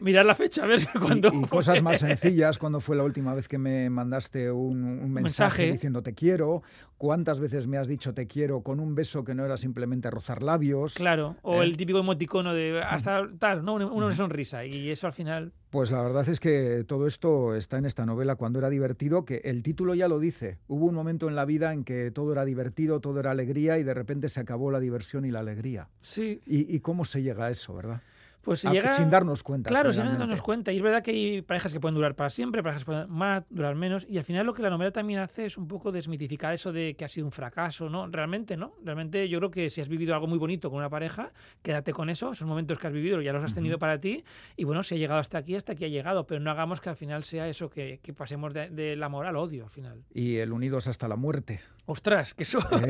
[0.00, 1.30] mirar la fecha, a ver cuándo...
[1.32, 5.62] Y, cosas más sencillas, cuando fue la última vez que me mandaste un, un mensaje,
[5.62, 5.72] mensaje.
[5.72, 6.62] diciendo te quiero?
[6.98, 10.42] ¿Cuántas veces me has dicho te quiero con un beso que no era simplemente rozar
[10.42, 10.94] labios?
[10.94, 11.66] Claro, o ¿Eh?
[11.66, 13.74] el típico emoticono de hasta tal, ¿no?
[13.74, 14.64] Una, una sonrisa.
[14.64, 18.36] Y eso al final Pues la verdad es que todo esto está en esta novela
[18.36, 20.58] cuando era divertido, que el título ya lo dice.
[20.68, 23.82] Hubo un momento en la vida en que todo era divertido, todo era alegría y
[23.82, 25.88] de repente se acabó la diversión y la alegría.
[26.00, 28.00] sí, ¿Y, y cómo se llega a eso, verdad?
[28.46, 28.86] Pues se A- llega...
[28.88, 29.68] Sin darnos cuenta.
[29.68, 30.72] Claro, sin darnos cuenta.
[30.72, 33.44] Y es verdad que hay parejas que pueden durar para siempre, parejas que pueden más,
[33.50, 34.06] durar menos.
[34.08, 36.94] Y al final lo que la novela también hace es un poco desmitificar eso de
[36.94, 38.06] que ha sido un fracaso, ¿no?
[38.06, 38.72] Realmente, ¿no?
[38.82, 41.32] Realmente yo creo que si has vivido algo muy bonito con una pareja,
[41.62, 44.24] quédate con eso, esos momentos que has vivido ya los has tenido para ti.
[44.56, 46.26] Y bueno, si ha llegado hasta aquí, hasta aquí ha llegado.
[46.26, 49.36] Pero no hagamos que al final sea eso, que, que pasemos de- del amor al
[49.36, 50.04] odio al final.
[50.14, 51.60] Y el unidos hasta la muerte.
[51.86, 52.58] Ostras, que eso...
[52.58, 52.88] ¿eh?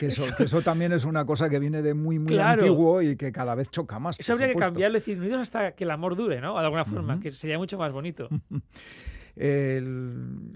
[0.00, 2.62] que, eso, que eso también es una cosa que viene de muy, muy Claro.
[2.62, 4.20] antiguo y que cada vez choca más.
[4.20, 6.54] Eso habría que cambiarlo, decir, unidos hasta que el amor dure, ¿no?
[6.58, 8.28] De alguna forma, que sería mucho más bonito.
[9.36, 10.48] El-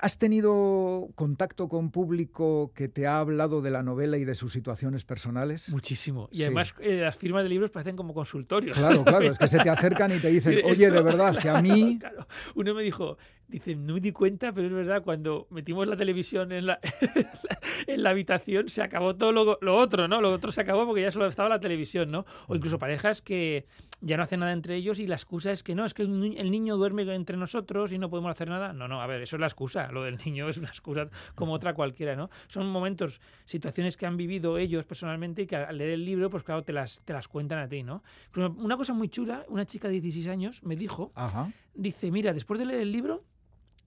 [0.00, 4.52] ¿Has tenido contacto con público que te ha hablado de la novela y de sus
[4.52, 5.70] situaciones personales?
[5.72, 6.28] Muchísimo.
[6.30, 6.42] Y Sí.
[6.44, 8.76] además eh, las firmas de libros parecen como consultorios.
[8.76, 11.48] Claro, claro, es que se te acercan y te dicen, Esto, oye, de verdad, que
[11.48, 11.98] a mí...
[11.98, 13.16] Claro, uno me dijo,
[13.50, 16.78] dice, no me di cuenta, pero es verdad, cuando metimos la televisión en la,
[17.86, 20.20] en la habitación, se acabó todo lo, lo otro, ¿no?
[20.20, 22.24] Lo otro se acabó porque ya solo estaba la televisión, ¿no?
[22.48, 23.66] O incluso parejas que
[24.02, 26.18] ya no hacen nada entre ellos y la excusa es que no, es que el,
[26.20, 28.72] ni- el niño duerme entre nosotros y no podemos hacer nada.
[28.72, 29.90] No, no, a ver, eso es la excusa.
[29.92, 32.30] Lo del niño es una excusa como otra cualquiera, ¿no?
[32.48, 36.42] Son momentos, situaciones que han vivido ellos personalmente y que al leer el libro, pues
[36.44, 38.02] claro, te las, te las cuentan a ti, ¿no?
[38.36, 41.50] Una cosa muy chula, una chica de 16 años me dijo, Ajá.
[41.74, 43.22] Dice, mira, después de leer el libro,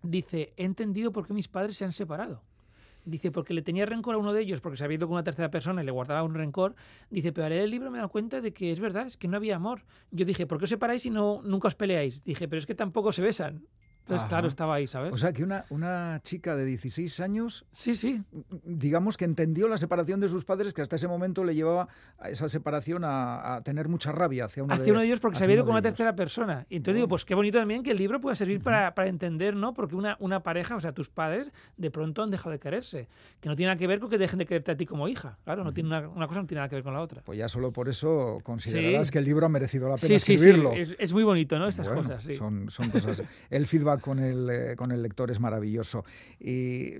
[0.03, 2.41] dice, he entendido por qué mis padres se han separado.
[3.05, 5.23] Dice, porque le tenía rencor a uno de ellos, porque se había ido con una
[5.23, 6.75] tercera persona y le guardaba un rencor.
[7.09, 9.17] Dice, pero al leer el libro me he dado cuenta de que es verdad, es
[9.17, 9.83] que no había amor.
[10.11, 12.23] Yo dije, ¿por qué os separáis y no, nunca os peleáis?
[12.23, 13.67] Dije, pero es que tampoco se besan.
[14.03, 14.27] Entonces, Ajá.
[14.29, 15.13] claro, estaba ahí, ¿sabes?
[15.13, 18.21] O sea, que una, una chica de 16 años, sí, sí.
[18.63, 21.87] digamos que entendió la separación de sus padres, que hasta ese momento le llevaba
[22.19, 25.19] a esa separación a, a tener mucha rabia hacia uno, Hacia de, uno de ellos
[25.21, 26.65] porque se había ido con una tercera persona.
[26.69, 29.55] Y entonces digo, pues qué bonito también que el libro pueda servir para, para entender,
[29.55, 29.73] ¿no?
[29.73, 33.07] Porque una, una pareja, o sea, tus padres, de pronto han dejado de quererse.
[33.39, 35.37] Que no tiene nada que ver con que dejen de quererte a ti como hija.
[35.45, 37.21] Claro, no tiene una, una cosa no tiene nada que ver con la otra.
[37.23, 39.13] Pues ya solo por eso considerarás Sí.
[39.13, 40.33] que el libro ha merecido la pena Sí, sí, sí.
[40.33, 40.73] escribirlo.
[40.73, 41.67] Es, es muy bonito, ¿no?
[41.69, 42.33] Estas Bueno, cosas, sí.
[42.33, 43.23] son, son cosas.
[43.49, 46.05] El feedback con el, eh, con el lector es maravilloso.
[46.39, 46.95] Y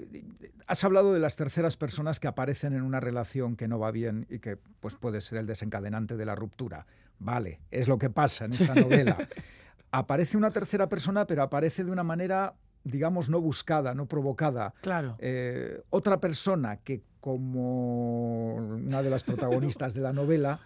[0.68, 4.26] has hablado de las terceras personas que aparecen en una relación que no va bien
[4.30, 6.86] y que pues, puede ser el desencadenante de la ruptura.
[7.20, 9.18] Vale, es lo que pasa en esta novela.
[9.92, 14.74] Aparece una tercera persona, pero aparece de una manera, digamos, no buscada, no provocada.
[14.82, 15.18] Claro.
[15.20, 20.60] Eh, otra persona que, como una de las protagonistas de la novela,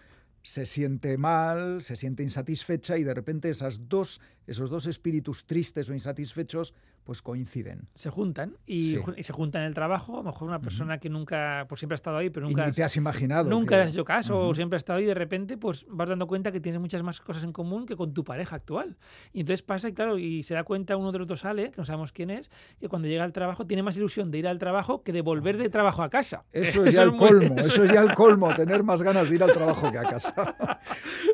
[0.47, 5.89] se siente mal, se siente insatisfecha y de repente esas dos, esos dos espíritus tristes
[5.89, 6.73] o insatisfechos
[7.07, 7.87] pues coinciden.
[7.95, 8.99] Se juntan y, Sí.
[9.15, 10.15] y se juntan en el trabajo.
[10.15, 12.65] A lo mejor una persona que nunca, pues siempre ha estado ahí, pero Y nunca.
[12.65, 13.49] ni te has imaginado.
[13.49, 14.55] Nunca que- has hecho caso, o Ujú.
[14.55, 17.21] siempre has estado ahí y de repente pues vas dando cuenta que tienes muchas más
[17.21, 18.97] cosas en común que con tu pareja actual.
[19.31, 21.77] Y entonces pasa, y claro, y se da cuenta uno de los dos sale, que
[21.77, 24.59] no sabemos quién es, que cuando llega al trabajo tiene más ilusión de ir al
[24.59, 26.43] trabajo que de volver de trabajo a casa.
[26.51, 29.43] Eso es ya el colmo, eso es ya el colmo, tener más ganas de ir
[29.43, 30.33] al trabajo que a casa.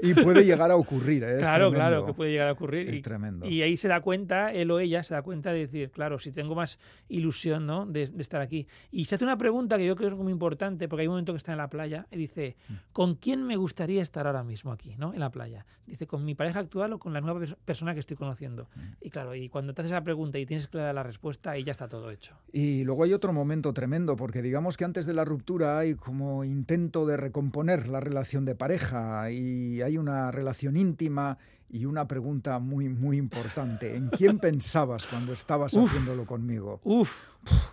[0.04, 1.38] y puede llegar a ocurrir, ¿eh?
[1.40, 1.76] claro, tremendo.
[1.76, 2.90] claro, que puede llegar a ocurrir.
[2.90, 3.48] Es y, tremendo.
[3.48, 6.32] y ahí se da cuenta, él o ella se da cuenta de decir, claro, si
[6.32, 7.86] tengo más ilusión ¿no?
[7.86, 8.68] de, de estar aquí.
[8.92, 11.14] Y se hace una pregunta que yo creo que es muy importante, porque hay un
[11.14, 12.74] momento que está en la playa y dice, Mm.
[12.94, 15.14] ¿con quién me gustaría estar ahora mismo aquí, ¿no?
[15.14, 15.66] en la playa?
[15.86, 18.70] Dice, ¿con mi pareja actual o con la nueva pers- persona que estoy conociendo?
[18.76, 18.80] Mm.
[19.02, 21.72] Y claro, y cuando te haces la pregunta y tienes clara la respuesta, ahí ya
[21.72, 22.36] está todo hecho.
[22.52, 26.44] Y luego hay otro momento tremendo, porque digamos que antes de la ruptura hay como
[26.44, 31.38] intento de recomponer la relación de pareja y hay una relación íntima
[31.74, 33.96] y una pregunta muy, muy importante.
[33.96, 35.90] ¿En quién pensabas cuando estabas Uf.
[35.90, 36.80] haciéndolo conmigo?
[36.84, 37.12] Uf,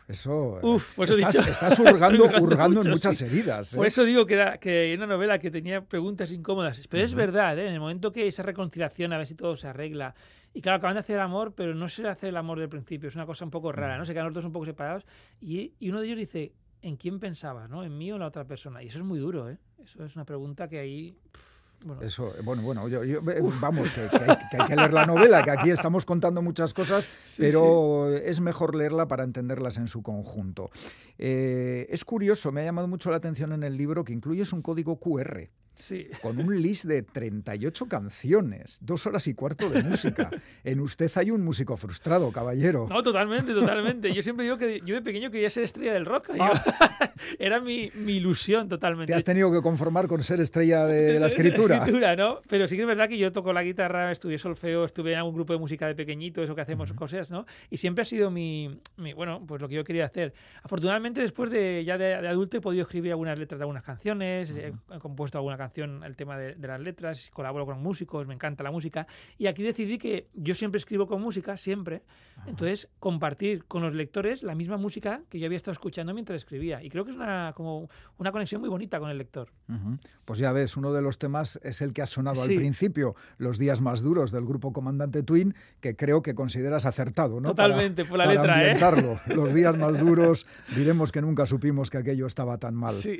[0.08, 0.58] Eso...
[0.58, 3.26] eh, Uf, pues he estás, dicho- estás hurgando, hurgando hurgando en mucho, muchas sí.
[3.26, 3.74] heridas.
[3.74, 3.76] ¿eh?
[3.76, 6.80] Por eso digo que era, que una novela que tenía preguntas incómodas.
[6.88, 7.66] Pero es verdad, ¿eh?
[7.68, 10.14] en el momento que esa reconciliación, a ver si todo se arregla.
[10.54, 13.08] Y claro, acaban de hacer el amor, pero no se hace el amor del principio.
[13.08, 14.06] Es una cosa un poco rara, ¿no?
[14.06, 15.04] Se quedan los dos un poco separados.
[15.42, 17.84] Y, y uno de ellos dice, ¿en quién pensabas, no?
[17.84, 18.82] ¿En mí o en la otra persona?
[18.82, 19.58] Y eso es muy duro, ¿eh?
[19.84, 21.14] Eso es una pregunta que ahí...
[21.30, 21.49] pff,
[21.82, 24.76] Bueno, Eso, eh, bueno, bueno, yo- yo- eh, vamos, que, que hay, que hay que
[24.76, 29.24] leer la novela, que aquí estamos contando muchas cosas, Sí, pero es mejor leerla para
[29.24, 30.70] entenderlas en su conjunto.
[31.18, 34.60] Eh, es curioso, me ha llamado mucho la atención en el libro que incluyes un
[34.62, 36.06] código QR sí.
[36.22, 40.30] con un list de 38 canciones, dos horas y cuarto de música.
[40.64, 42.86] En usted hay un músico frustrado, caballero.
[42.88, 44.12] No, totalmente, totalmente.
[44.14, 46.28] Yo siempre digo que yo de pequeño quería ser estrella del rock.
[46.36, 46.44] Yo-
[47.38, 49.12] era mi, mi ilusión totalmente.
[49.12, 51.76] Te has tenido que conformar con ser estrella de la escritura.
[51.78, 52.40] escritura, ¿no?
[52.48, 55.34] Pero sí que es verdad que yo toco la guitarra, estudié solfeo, estuve en algún
[55.34, 57.46] grupo de música de pequeñito, eso que hacemos cosas, ¿no?
[57.70, 60.34] Y siempre ha sido mi, mi- bueno, pues lo que yo quería hacer.
[60.62, 64.50] Afortunadamente, después de ya de, de adulto he podido escribir algunas letras de algunas canciones,
[64.50, 68.34] he, he compuesto alguna canción, el tema de, de las letras, colaboro con músicos, me
[68.34, 69.06] encanta la música.
[69.38, 72.02] Y aquí decidí que yo siempre escribo con música, siempre.
[72.46, 76.82] Entonces, compartir con los lectores la misma música que yo había estado escuchando mientras escribía.
[76.82, 79.50] Y creo que es una, como una conexión muy bonita con el lector.
[79.68, 79.98] Ujú.
[80.24, 82.52] Pues ya ves, uno de los temas es el que ha sonado Sí.
[82.52, 87.40] al principio, los días más duros del grupo Comandante Twin, que creo que consideras acertado,
[87.40, 87.48] ¿no?
[87.50, 88.70] Totalmente, por la para letra, ¿eh?
[88.72, 89.20] ambientarlo.
[89.34, 92.92] Los días más duros, diremos que nunca supimos que aquello estaba tan mal.
[92.92, 93.18] Sí.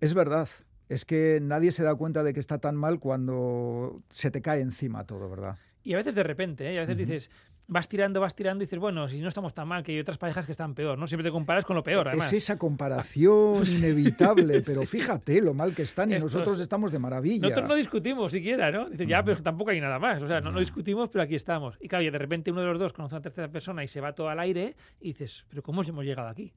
[0.00, 0.48] Es verdad,
[0.88, 4.60] es que nadie se da cuenta de que está tan mal cuando se te cae
[4.60, 5.56] encima todo, ¿verdad?
[5.82, 6.74] Y a veces de repente, ¿eh?
[6.74, 7.30] Y a veces dices,
[7.68, 10.18] vas tirando, vas tirando y dices, bueno, si no estamos tan mal, que hay otras
[10.18, 11.06] parejas que están peor, ¿no?
[11.06, 12.26] Siempre te comparas con lo peor, además.
[12.32, 14.98] Es esa comparación inevitable, pero Sí.
[14.98, 17.42] fíjate lo mal que están y Estos- nosotros estamos de maravilla.
[17.42, 18.88] Nosotros no discutimos siquiera, ¿no?
[18.90, 20.20] Dices, ya, pero tampoco hay nada más.
[20.22, 21.76] O sea, no, no discutimos, pero aquí estamos.
[21.80, 23.88] Y claro, y de repente uno de los dos conoce a una tercera persona y
[23.88, 26.52] se va todo al aire y dices, pero ¿cómo hemos llegado aquí?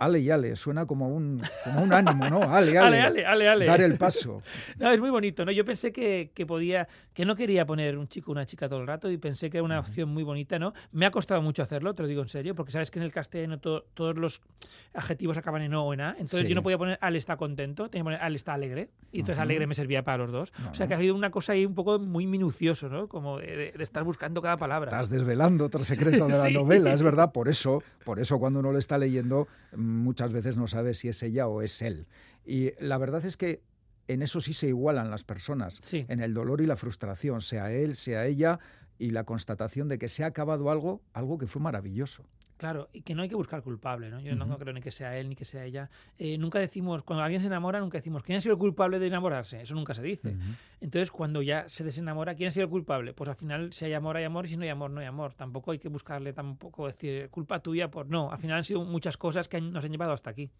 [0.00, 2.42] Ale y ale, suena como un, como un ánimo, ¿no?
[2.42, 3.00] Ale, ale.
[3.00, 3.66] Ale, ale, ale, ale.
[3.66, 4.42] Dar el paso.
[4.78, 5.52] No, es muy bonito, ¿no?
[5.52, 8.80] Yo pensé que, que podía, que no quería poner un chico o una chica todo
[8.80, 10.72] el rato y pensé que era una opción muy bonita, ¿no?
[10.92, 13.12] Me ha costado mucho hacerlo, te lo digo en serio, porque sabes que en el
[13.12, 14.40] castellano to- todos los
[14.94, 16.48] adjetivos acaban en O o en A, entonces Sí.
[16.48, 19.38] yo no podía poner al está contento, tenía que poner al está alegre, y entonces
[19.42, 20.52] alegre me servía para los dos.
[20.70, 23.06] O sea que ha habido una cosa ahí un poco muy minucioso, ¿no?
[23.08, 24.88] Como de, estar buscando cada palabra.
[24.88, 26.54] Estás desvelando otro secreto de la Sí.
[26.54, 27.32] novela, es verdad.
[27.32, 29.46] Por eso, por eso cuando uno lo está leyendo,
[29.96, 32.06] muchas veces no sabe si es ella o es él.
[32.44, 33.62] Y la verdad es que
[34.08, 36.04] en eso sí se igualan las personas, Sí.
[36.08, 38.58] en el dolor y la frustración, sea él, sea ella,
[38.98, 42.24] y la constatación de que se ha acabado algo, algo que fue maravilloso.
[42.60, 44.20] Claro, y que no hay que buscar culpable, ¿no?
[44.20, 45.88] Yo no- creo ni que sea él ni que sea ella.
[46.18, 49.06] Eh, nunca decimos, cuando alguien se enamora, nunca decimos, ¿quién ha sido el culpable de
[49.06, 49.62] enamorarse?
[49.62, 50.36] Eso nunca se dice.
[50.82, 53.14] Entonces, cuando ya se desenamora, ¿quién ha sido el culpable?
[53.14, 55.06] Pues al final, si hay amor, hay amor, y si no hay amor, no hay
[55.06, 55.32] amor.
[55.32, 58.30] Tampoco hay que buscarle tampoco decir, culpa tuya por no.
[58.30, 60.50] Al final han sido muchas cosas que nos han llevado hasta aquí.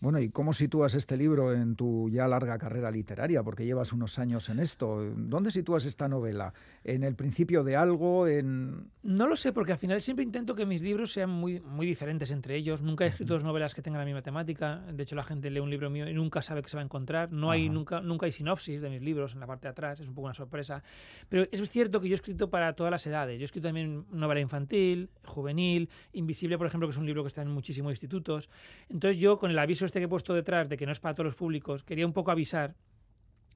[0.00, 3.42] Bueno, ¿y cómo sitúas este libro en tu ya larga carrera literaria?
[3.42, 5.02] Porque llevas unos años en esto.
[5.16, 6.52] ¿Dónde sitúas esta novela?
[6.82, 8.28] ¿En el principio de algo?
[8.28, 8.90] ¿En...?
[9.02, 12.30] No lo sé, porque al final siempre intento que mis libros sean muy, muy diferentes
[12.30, 12.82] entre ellos.
[12.82, 14.82] Nunca he escrito dos novelas que tengan la misma temática.
[14.92, 16.84] De hecho, la gente lee un libro mío y nunca sabe qué se va a
[16.84, 17.32] encontrar.
[17.32, 17.72] No hay, Ajá.
[17.72, 20.00] nunca, nunca hay sinopsis de mis libros en la parte de atrás.
[20.00, 20.82] Es un poco una sorpresa.
[21.28, 23.38] Pero es cierto que yo he escrito para todas las edades.
[23.38, 27.28] Yo he escrito también novela infantil, juvenil, Invisible, por ejemplo, que es un libro que
[27.28, 28.48] está en muchísimos institutos.
[28.88, 31.14] Entonces yo, con el aviso este que he puesto detrás de que no es para
[31.14, 32.74] todos los públicos, quería un poco avisar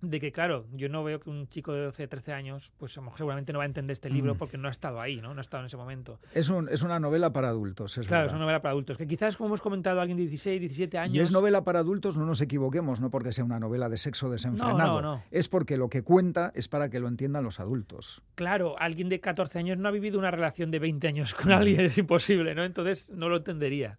[0.01, 3.01] de que, claro, yo no veo que un chico de 12, 13 años, pues a
[3.01, 4.39] lo mejor seguramente no va a entender este libro Mm.
[4.39, 5.35] porque no ha estado ahí, ¿no?
[5.35, 6.21] No ha estado en ese momento.
[6.35, 8.37] Es, un- es una novela para adultos, es claro, es verdad.
[8.37, 8.97] una novela para adultos.
[8.97, 11.17] Que quizás, como hemos comentado, alguien de 16, 17 años...
[11.17, 14.31] Y es novela para adultos, no nos equivoquemos, no porque sea una novela de sexo
[14.31, 15.03] desenfrenado.
[15.03, 15.23] no, no.
[15.33, 18.23] Es porque lo que cuenta es para que lo entiendan los adultos.
[18.37, 21.81] Claro, alguien de 14 años no ha vivido una relación de 20 años con alguien,
[21.81, 22.63] es imposible, ¿no?
[22.63, 23.99] Entonces no lo entendería.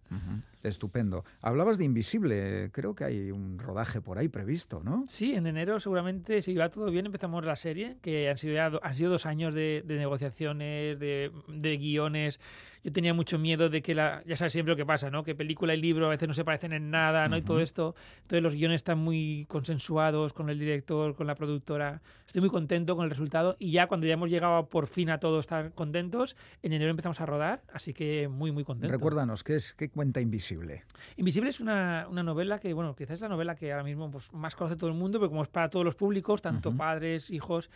[0.62, 1.24] Estupendo.
[1.40, 5.04] Hablabas de Invisible, creo que hay un rodaje por ahí previsto, ¿no?
[5.06, 8.94] Sí, en enero seguramente, si va todo bien, empezamos la serie, que han sido, han
[8.94, 12.40] sido dos años de, negociaciones, de guiones.
[12.82, 14.22] Yo tenía mucho miedo de que la.
[14.26, 15.22] Ya sabes siempre lo que pasa, ¿no?
[15.22, 17.36] Que película y libro a veces no se parecen en nada, ¿no?
[17.36, 17.94] Y todo esto.
[18.22, 22.00] Entonces los guiones están muy consensuados con el director, con la productora.
[22.26, 23.56] Estoy muy contento con el resultado.
[23.58, 27.20] Y ya cuando ya hemos llegado por fin a todos estar contentos, en enero empezamos
[27.20, 28.92] a rodar, así que muy, muy contento.
[28.94, 30.84] Recuérdanos, ¿qué, es, ¿qué cuenta Invisible?
[31.16, 34.32] Invisible es una, una novela que, bueno, quizás es la novela que ahora mismo pues,
[34.32, 36.78] más conoce todo el mundo, pero como es para todos los públicos, tanto Ujú.
[36.78, 37.68] padres, hijos,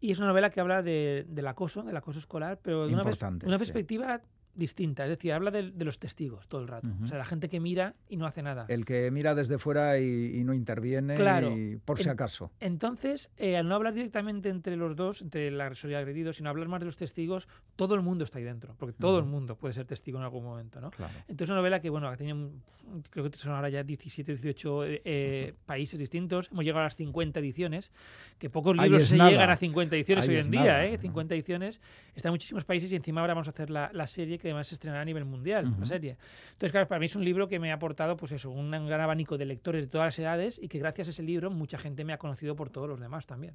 [0.00, 3.02] y es una novela que habla de- del acoso, del acoso escolar, pero de una,
[3.02, 3.60] pers- Importante, una sí.
[3.60, 4.20] perspectiva
[4.56, 7.04] distinta, es decir, habla de, de los testigos todo el rato, Ujú.
[7.04, 8.64] o sea, la gente que mira y no hace nada.
[8.68, 11.56] El que mira desde fuera y, y no interviene, Claro.
[11.56, 12.50] y por si En- acaso.
[12.60, 16.32] Entonces, eh, al no hablar directamente entre los dos, entre el agresor y el agredido,
[16.32, 19.24] sino hablar más de los testigos, todo el mundo está ahí dentro, porque todo el
[19.26, 20.90] mundo puede ser testigo en algún momento, ¿no?
[20.90, 21.12] Claro.
[21.28, 22.62] Entonces, una novela que, bueno, que tenía, un-
[23.10, 26.48] creo que son ahora ya 17, 18 eh, eh, países distintos.
[26.52, 27.90] Hemos llegado a las 50 ediciones,
[28.38, 29.30] que pocos libros se nada.
[29.30, 30.92] llegan a 50 ediciones Ahí hoy en día, nada, ¿eh?
[30.96, 31.02] ¿no?
[31.02, 31.80] 50 ediciones.
[32.14, 34.50] Está en muchísimos países y encima ahora vamos a hacer la, la serie que que
[34.52, 36.16] además se estrenará a nivel mundial, la serie.
[36.52, 39.00] Entonces, claro, para mí es un libro que me ha aportado, pues eso, un gran
[39.00, 42.04] abanico de lectores de todas las edades y que gracias a ese libro mucha gente
[42.04, 43.54] me ha conocido por todos los demás también.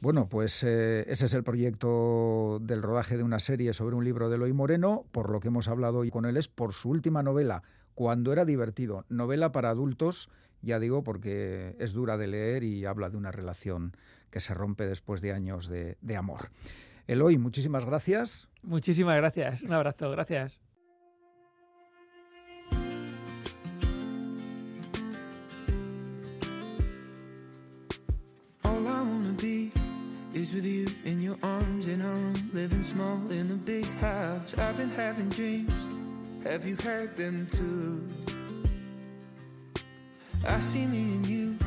[0.00, 4.28] Bueno, pues eh, ese es el proyecto del rodaje de una serie sobre un libro
[4.28, 5.06] de Eloy Moreno.
[5.10, 7.62] Por lo que hemos hablado hoy con él es por su última novela,
[7.94, 10.28] Cuando era divertido, novela para adultos,
[10.60, 13.96] ya digo, porque es dura de leer y habla de una relación
[14.30, 16.50] que se rompe después de años de, de amor.
[17.06, 18.48] Eloy, muchísimas gracias.
[18.62, 19.62] Muchísimas gracias.
[19.62, 20.10] Un abrazo.
[20.10, 20.60] Gracias.
[30.36, 34.54] is with you in your arms in our room, living small in a big house.
[34.58, 35.72] I've been having dreams.
[36.44, 38.06] Have you heard them too?
[40.46, 41.58] I see me and you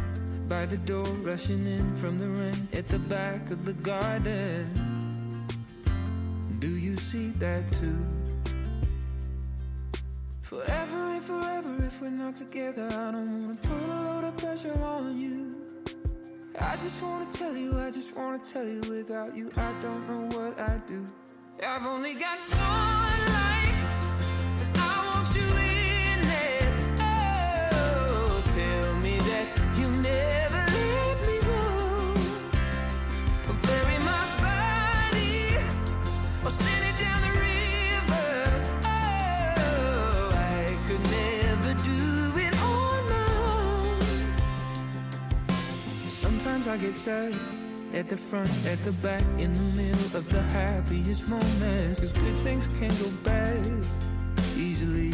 [0.48, 4.89] by the door, rushing in from the rain at the back of the garden.
[7.10, 8.06] See that too?
[10.44, 14.80] Forever and forever, if we're not together, I don't wanna put a load of pressure
[14.80, 15.56] on you.
[16.62, 20.38] I just wanna tell you, I just wanna tell you without you I don't know
[20.38, 21.04] what I'd do
[21.66, 22.89] I've only got one
[46.70, 47.34] I get sad
[47.96, 52.00] at the front, at the back, in the middle of the happiest moments.
[52.00, 53.66] Cause good things can go bad
[54.56, 55.12] easily.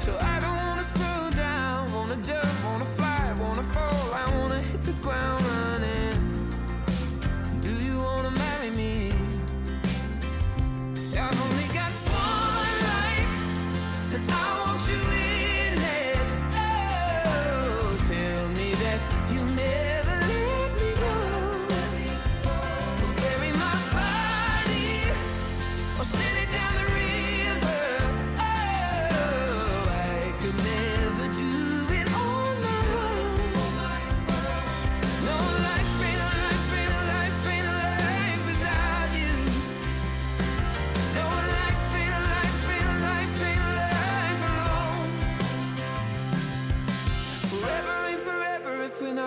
[0.00, 3.01] So I don't wanna slow down, wanna jump, wanna fly,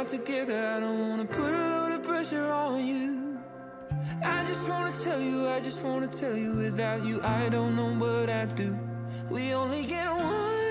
[0.08, 3.40] together, I don't wanna put a load of pressure on you.
[4.24, 7.90] I just wanna tell you, I just wanna tell you, without you, I don't know
[7.90, 8.78] what I'd do.
[9.32, 10.65] We only get one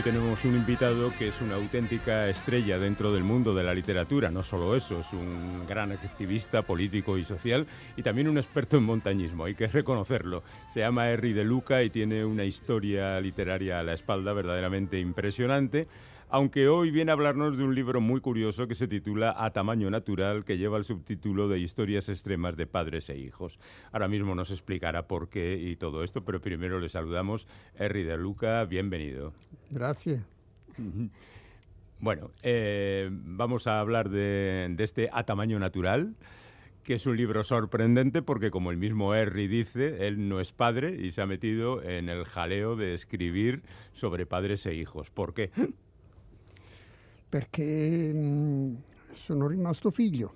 [0.00, 4.30] Hoy tenemos un invitado que es una auténtica estrella dentro del mundo de la literatura.
[4.30, 7.66] No solo eso, es un gran activista político y social
[7.98, 10.42] y también un experto en montañismo, hay que reconocerlo.
[10.72, 15.86] Se llama Henry de Luca y tiene una historia literaria a la espalda verdaderamente impresionante.
[16.32, 19.90] Aunque hoy viene a hablarnos de un libro muy curioso que se titula A tamaño
[19.90, 23.58] natural, que lleva el subtítulo de Historias extremas de padres e hijos.
[23.90, 27.48] Ahora mismo nos explicará por qué y todo esto, pero primero le saludamos.
[27.74, 29.32] Henry de Luca, bienvenido.
[29.70, 30.22] Gracias.
[31.98, 36.14] Bueno, eh, vamos a hablar de, de este A tamaño natural,
[36.84, 40.94] que es un libro sorprendente porque, como el mismo Henry dice, él no es padre
[40.94, 45.10] y se ha metido en el jaleo de escribir sobre padres e hijos.
[45.10, 45.50] ¿Por qué?
[47.30, 48.74] Perché mm,
[49.14, 50.34] sono rimasto figlio.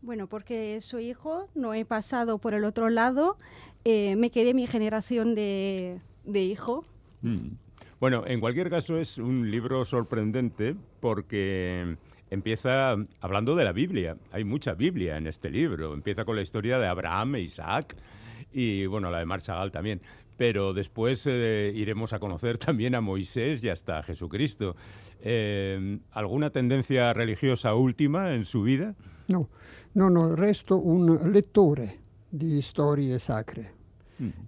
[0.00, 3.36] Bueno, porque soy hijo, no he pasado por el otro lado,
[3.84, 6.84] eh, me quedé mi generación de, de hijo.
[7.20, 7.50] Mm.
[8.00, 11.96] Bueno, en cualquier caso es un libro sorprendente porque
[12.30, 14.16] empieza hablando de la Biblia.
[14.32, 15.94] Hay mucha Biblia en este libro.
[15.94, 17.94] Empieza con la historia de Abraham e Isaac
[18.52, 20.00] y, bueno, la de Marshall también.
[20.36, 24.76] Pero después eh, iremos a conocer también a Moisés y hasta a Jesucristo.
[25.20, 28.94] Eh, ¿Alguna tendencia religiosa última en su vida?
[29.28, 29.48] No,
[29.94, 33.80] no, no, resto un lettore di storie sacre.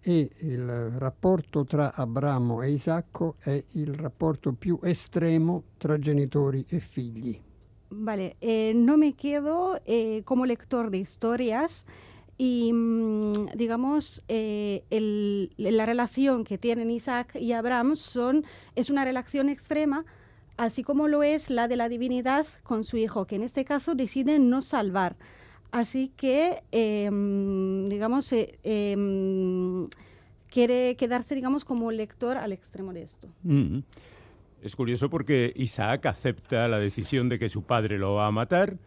[0.02, 6.78] e il rapporto tra Abramo e Isacco è il rapporto più estremo tra genitori e
[6.78, 7.40] figli.
[7.88, 11.84] Vale, eh, no me quedo eh, como lector de historias
[12.36, 14.84] y, mm, digamos, eh,
[15.56, 20.04] la relación que tienen Isaac y Abraham son, es una relación extrema,
[20.56, 23.94] así como lo es la de la divinidad con su hijo, que en este caso
[23.94, 25.16] decide no salvar.
[25.70, 26.62] Así que,
[27.10, 29.86] mm, digamos, eh, mm,
[30.48, 33.28] quiere quedarse, digamos, como lector al extremo de esto.
[33.42, 33.80] Mm.
[34.62, 38.78] Es curioso porque Isaac acepta la decisión de que su padre lo va a matar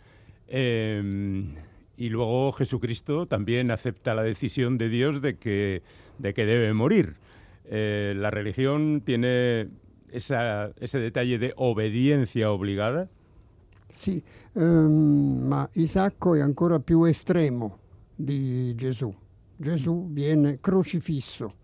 [0.48, 1.46] eh,
[1.98, 5.82] y luego Jesucristo también acepta la decisión de Dios de que,
[6.20, 7.16] de que debe morir.
[7.66, 9.68] Eh, la religión tiene
[10.12, 13.10] ese detalle de obediencia obligada.
[13.90, 14.24] Sì,
[14.54, 17.80] ehm, ma Isacco è ancora più estremo
[18.16, 19.14] di Gesù.
[19.56, 21.56] Gesù viene crocifisso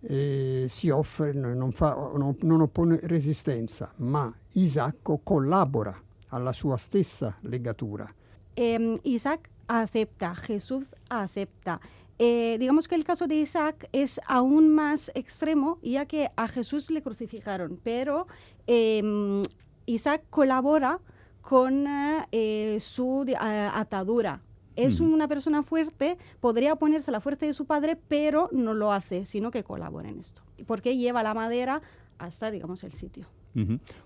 [0.00, 5.96] e si offre, non, fa- non- non oppone resistenza, ma Isacco collabora
[6.28, 8.12] alla sua stessa legatura.
[8.56, 11.80] Eh, Isaac acepta, Jesús acepta.
[12.18, 16.90] Eh, digamos que el caso de Isaac es aún más extremo, ya que a Jesús
[16.90, 18.26] le crucificaron, pero
[18.66, 19.42] eh,
[19.86, 21.00] Isaac colabora
[21.42, 21.86] con
[22.30, 24.40] eh, su a- atadura.
[24.76, 28.90] Es una persona fuerte, podría oponerse a la fuerza de su padre, pero no lo
[28.92, 30.42] hace, sino que colabora en esto.
[30.66, 31.80] Porque lleva la madera
[32.18, 33.26] hasta, digamos, el sitio.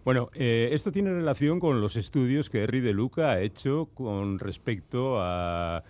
[0.05, 4.39] Bueno, eh, esto tiene relación con los estudios que Henry de Luca ha hecho con
[4.39, 5.83] respecto al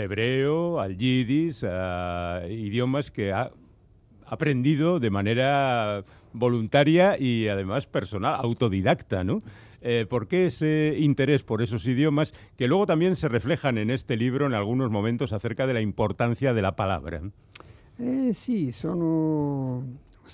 [0.00, 3.50] hebreo, al yiddish, a idiomas que ha
[4.26, 9.40] aprendido de manera voluntaria y además personal, autodidacta, ¿no?
[9.82, 14.16] Eh, ¿Por qué ese interés por esos idiomas que luego también se reflejan en este
[14.16, 17.22] libro en algunos momentos acerca de la importancia de la palabra?
[17.98, 19.82] Eh sì, sono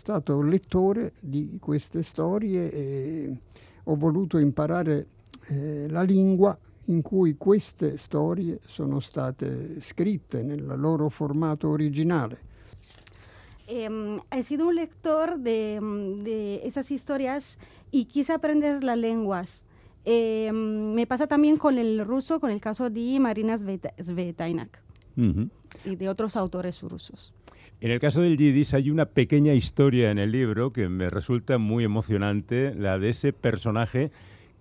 [0.00, 3.36] stato lettore di queste storie e
[3.84, 5.06] ho voluto imparare
[5.48, 6.56] eh, la lingua
[6.88, 12.44] in cui queste storie sono state scritte nel loro formato originale.
[13.68, 17.58] Em, he sido un lector de, mm, de esas historias
[17.90, 19.64] y quise aprender las lenguas.
[20.04, 24.80] Em, me pasa también con el ruso, con el caso de Marina Sveta- Svetainak
[25.16, 25.48] Ujú.
[25.84, 27.32] y de otros autores rusos.
[27.80, 31.58] En el caso del yiddish hay una pequeña historia en el libro que me resulta
[31.58, 34.10] muy emocionante, la de ese personaje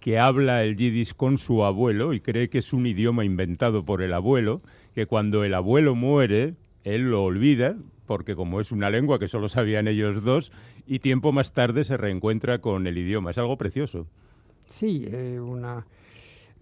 [0.02, 4.02] que habla el yiddish con su abuelo y cree que es un idioma inventado por
[4.02, 4.62] el abuelo,
[4.94, 9.48] que cuando el abuelo muere, él lo olvida, porque como es una lengua que solo
[9.50, 10.52] sabían ellos dos,
[10.86, 13.32] y tiempo más tarde se reencuentra con el idioma.
[13.32, 14.08] Es algo precioso.
[14.68, 15.86] Sì, è, una,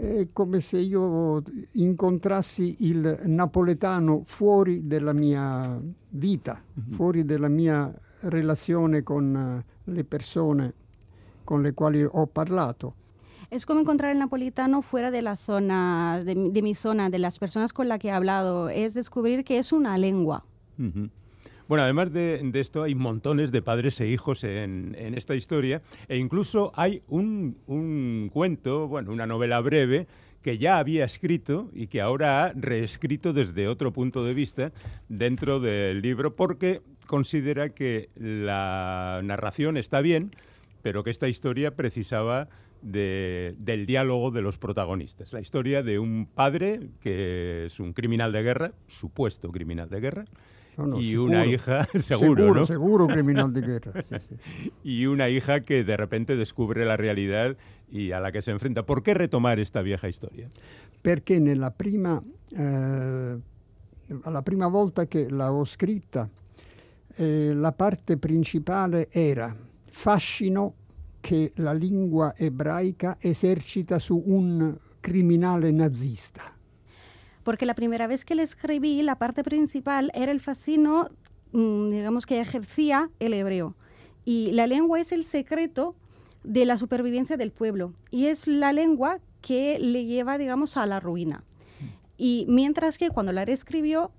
[0.04, 1.42] è come se io
[1.74, 5.80] incontrassi il napoletano fuori dalla mia
[6.10, 7.92] vita, fuori dalla mia
[8.22, 10.74] relazione con eh, le persone
[11.44, 12.94] con le quali ho parlato.
[13.50, 17.20] Es como encontrar el napolitano fuera de la zona, de, mi- de mi zona, de
[17.20, 18.70] las personas con las que he hablado.
[18.70, 20.44] Es descubrir que es una lengua.
[20.80, 21.10] Ujú.
[21.68, 26.18] Bueno, además de, esto, hay montones de padres e hijos en, en esta historia, e
[26.18, 30.08] incluso hay un, un cuento, bueno, una novela breve
[30.42, 34.74] que ya había escrito y que ahora ha reescrito desde otro punto de vista
[35.08, 40.32] dentro del libro, porque considera que la narración está bien,
[40.82, 42.50] pero que esta historia precisaba
[42.82, 45.32] de- del diálogo de los protagonistas.
[45.32, 50.26] La historia de un padre que es un criminal de guerra, supuesto criminal de guerra,
[50.78, 51.24] No, no, y sicuro.
[51.26, 52.66] una hija, seguro, Seguro, ¿no?
[52.66, 53.92] seguro criminal di guerra.
[54.04, 54.72] sì, sì.
[54.84, 57.56] Y una hija que de repente descubre la realidad
[57.92, 58.84] y a la que se enfrenta.
[58.86, 60.50] ¿Por qué retomar esta vieja historia?
[61.02, 62.18] perché nella prima,
[62.56, 63.38] eh,
[64.24, 66.30] la prima volta che l'avevo scritta,
[67.16, 69.54] eh, la parte principale era
[69.92, 70.74] fascino
[71.20, 76.56] che la lingua ebraica esercita su un criminale nazista.
[77.44, 81.10] Porque la primera vez que le escribí, la parte principal era el fascino,
[81.52, 83.76] mm, digamos, que ejercía el hebreo.
[84.26, 85.96] Y la lengua es el secreto
[86.44, 87.94] de la supervivencia del pueblo.
[88.12, 91.44] Y es la lengua que le lleva, digamos, a la ruina.
[92.18, 94.12] Y mientras que cuando la reescribió,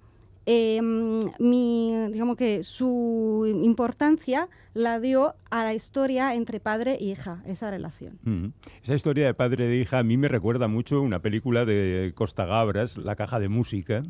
[0.47, 7.43] eh, mi, digamos que su importancia la dio a la historia entre padre e hija,
[7.47, 8.19] esa relación.
[8.25, 8.47] Mm.
[8.83, 12.45] Esa historia de padre e hija a mí me recuerda mucho una película de Costa
[12.45, 14.03] Gabras, La caja de música.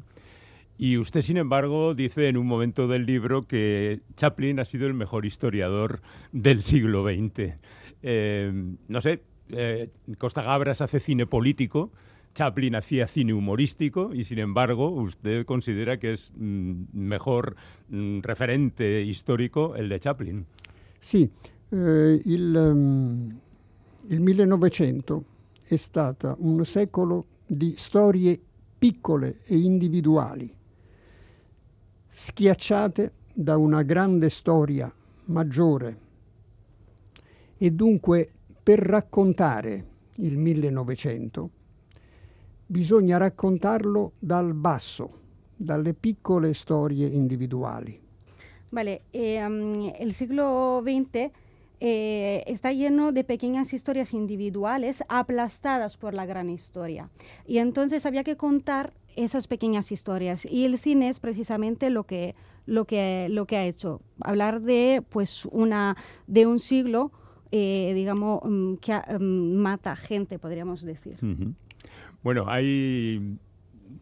[0.77, 4.95] Y usted, sin embargo, dice en un momento del libro que Chaplin ha sido el
[4.95, 6.01] mejor historiador
[6.33, 7.55] del siglo XX.
[8.03, 8.53] Eh,
[8.89, 11.93] no sé, eh, Costa Gabras hace cine político,
[12.35, 17.55] Chaplin hacía cine humorístico y sin embargo usted considera que es mm, mejor
[17.91, 20.45] mm, referente histórico el de Chaplin.
[20.99, 21.31] Sì,
[21.71, 23.39] eh, il, um,
[24.09, 25.25] il 1900
[25.67, 28.41] è stato un secolo di storie
[28.79, 30.53] piccole e individuali,
[32.09, 34.93] schiacciate da una grande storia
[35.27, 35.99] maggiore.
[37.57, 38.31] E dunque
[38.63, 39.85] per raccontare
[40.17, 41.51] il 1900
[42.67, 45.11] bisogna raccontarlo dal basso,
[45.57, 48.01] dalle piccole storie individuali.
[48.71, 51.31] Vale, eh, um, el siglo XX
[51.81, 57.11] eh, está lleno de pequeñas historias individuales aplastadas por la gran historia.
[57.47, 60.45] Y entonces había que contar esas pequeñas historias.
[60.45, 62.35] Y el cine es precisamente lo que,
[62.67, 64.01] lo que, lo que ha hecho.
[64.21, 65.97] Hablar de, pues, una,
[66.27, 67.13] de un siglo,
[67.53, 71.19] eh, digamos, um, que um, mata gente, podríamos decir.
[71.23, 71.55] Uh -huh.
[72.25, 73.37] Bueno, hay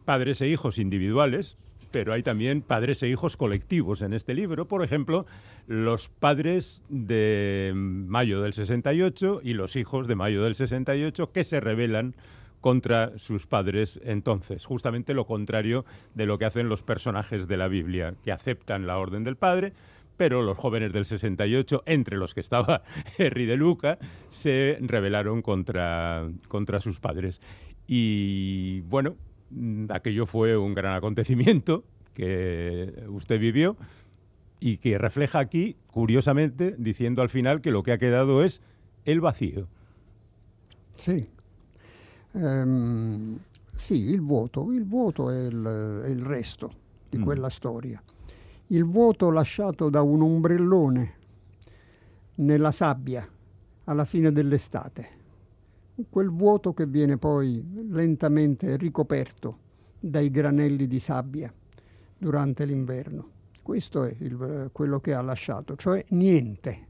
[0.05, 1.57] padres e hijos individuales,
[1.91, 4.65] pero hay también padres e hijos colectivos en este libro.
[4.65, 5.25] Por ejemplo,
[5.67, 11.59] los padres de mayo del 68 y los hijos de mayo del 68 que se
[11.59, 12.15] rebelan
[12.61, 15.83] contra sus padres entonces, justamente lo contrario
[16.15, 19.73] de lo que hacen los personajes de la Biblia, que aceptan la orden del padre,
[20.15, 22.83] pero los jóvenes del 68, entre los que estaba
[23.17, 23.97] Henry de Luca,
[24.29, 27.41] se rebelaron contra, contra sus padres.
[27.87, 29.15] Y bueno,
[29.51, 33.75] mm, aquello fue un gran acontecimiento que usted vivió
[34.59, 38.61] y que refleja aquí, curiosamente, diciendo al final que lo que ha quedado es
[39.05, 39.67] el vacío.
[40.95, 41.27] Sì,
[42.35, 43.37] Ehm,
[43.75, 46.71] sì il vuoto, il vuoto è il, è il resto
[47.09, 47.23] di Mm.
[47.23, 48.01] quella storia.
[48.67, 51.13] Il vuoto lasciato da un ombrellone
[52.35, 53.27] nella sabbia
[53.83, 55.07] alla fine dell'estate.
[56.09, 59.57] Quel vuoto che viene poi lentamente ricoperto
[59.99, 61.53] dai granelli di sabbia
[62.17, 63.29] durante l'inverno.
[63.61, 66.87] Questo è il- quello che ha lasciato, cioè niente.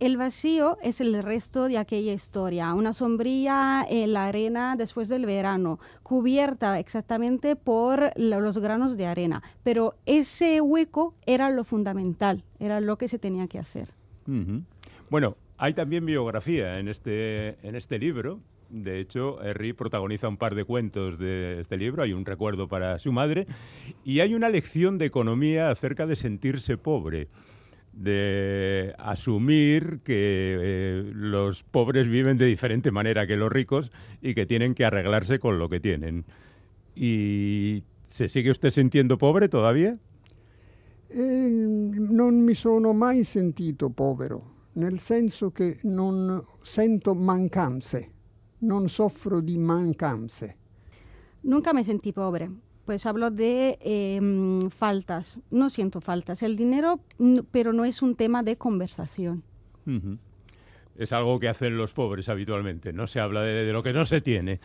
[0.00, 5.24] El vacío es el resto de aquella historia, una sombrilla en la arena después del
[5.24, 9.42] verano, cubierta exactamente por lo- los granos de arena.
[9.62, 13.92] Pero ese hueco era lo fundamental, era lo que se tenía que hacer.
[14.26, 14.62] Ujú.
[15.08, 18.40] Bueno, hay también biografía en este, en este libro.
[18.68, 22.02] De hecho, Henry protagoniza un par de cuentos de este libro.
[22.02, 23.46] Hay un recuerdo para su madre
[24.04, 27.28] y hay una lección de economía acerca de sentirse pobre,
[27.94, 33.90] de asumir que eh, los pobres viven de diferente manera que los ricos
[34.20, 36.26] y que tienen que arreglarse con lo que tienen.
[36.94, 39.96] ¿Y se sigue usted sintiendo pobre todavía?
[41.08, 48.12] E non mi sono mai sentito povero, nel senso che non sento mancanze,
[48.58, 50.56] non soffro di mancanze.
[51.42, 52.50] Nunca me sentí pobre,
[52.84, 56.42] pues hablo de eh, mm, faltas, no siento faltas.
[56.42, 57.00] El dinero,
[57.50, 59.42] pero no es un tema de conversación.
[60.96, 64.06] Es algo que hacen los pobres habitualmente, no se habla de, de lo que no
[64.06, 64.60] se tiene.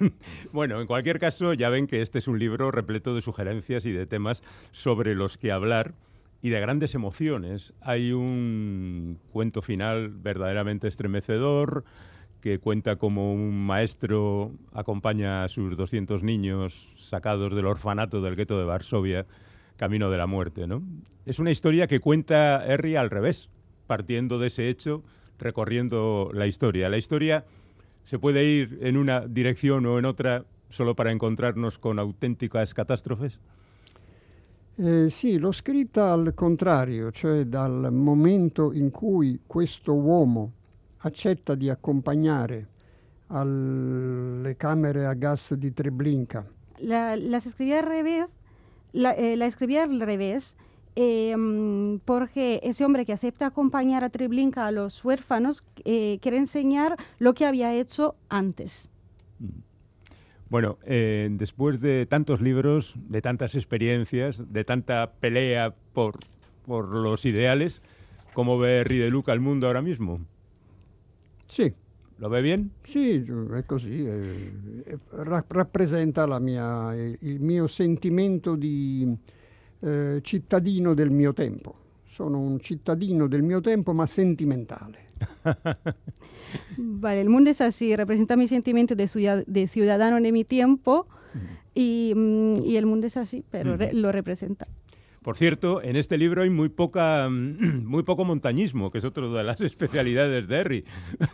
[0.52, 3.92] bueno, en cualquier caso, ya ven que este es un libro repleto de sugerencias y
[3.92, 4.42] de temas
[4.72, 5.94] sobre los que hablar
[6.44, 7.72] y de grandes emociones.
[7.80, 11.86] Hay un cuento final verdaderamente estremecedor
[12.42, 18.58] que cuenta como un maestro acompaña a sus 200 niños sacados del orfanato del gueto
[18.58, 19.24] de Varsovia
[19.78, 20.66] camino de la muerte.
[21.24, 23.48] Es una historia que cuenta Harry al revés,
[23.86, 25.02] partiendo de ese hecho,
[25.38, 26.90] recorriendo la historia.
[26.90, 27.46] La historia
[28.02, 33.40] se puede ir en una dirección o en otra solo para encontrarnos con auténticas catástrofes.
[34.76, 40.50] Eh, sì, l'ho scritta al contrario, cioè dal momento in cui questo uomo
[40.98, 42.68] accetta di accompagnare
[43.28, 46.44] alle camere a gas di Treblinka
[46.78, 48.26] La- las escribí al revés,
[48.92, 50.56] la, eh, la escribí al revés
[50.96, 56.38] eh, mm, porque ese hombre que acepta acompañar a Treblinka a los huérfanos eh, quiere
[56.38, 58.88] enseñar lo que había hecho antes.
[60.48, 66.18] Bueno, eh, después de tantos libros, de tantas experiencias, de tanta pelea por,
[66.62, 67.82] por los ideales,
[68.32, 70.20] ¿cómo ve Henry de Luca el mundo ahora mismo?
[71.46, 71.72] Sì,
[72.18, 72.72] ¿Lo ve bien?
[72.82, 79.16] sì, è così, eh, eh, ra- rappresenta la mia- il mio sentimento di
[79.80, 81.76] eh, cittadino del mio tempo.
[82.04, 85.03] Sono un cittadino del mio tempo, ma sentimentale.
[86.76, 91.06] Vale, el mundo es así, representa mi sentimiento de, ciudad- de ciudadano de mi tiempo
[91.74, 94.66] y, mm, y el mundo es así, pero re- lo representa.
[95.22, 99.28] Por cierto, en este libro hay muy poca, mm, muy poco montañismo, que es otra
[99.28, 100.84] de las especialidades de Harry.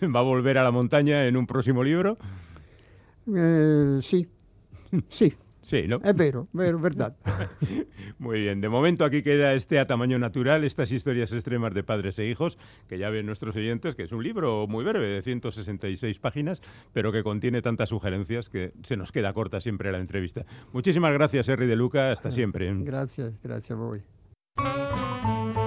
[0.14, 2.18] ¿Va a volver a la montaña en un próximo libro?
[3.34, 4.26] Eh, sì,
[5.08, 6.00] sì, Sí, ¿no?
[6.02, 7.16] è vero, vero, verdad.
[8.18, 12.18] Muy bien, de momento aquí queda este a tamaño natural, estas historias extremas de padres
[12.18, 12.58] e hijos,
[12.88, 17.12] que ya ven nuestros oyentes, que es un libro muy breve, de 166 páginas, pero
[17.12, 20.46] que contiene tantas sugerencias que se nos queda corta siempre la entrevista.
[20.72, 22.72] Muchísimas gracias, Henry de Luca, hasta siempre.
[22.82, 23.76] Grazie, grazie
[24.56, 25.59] a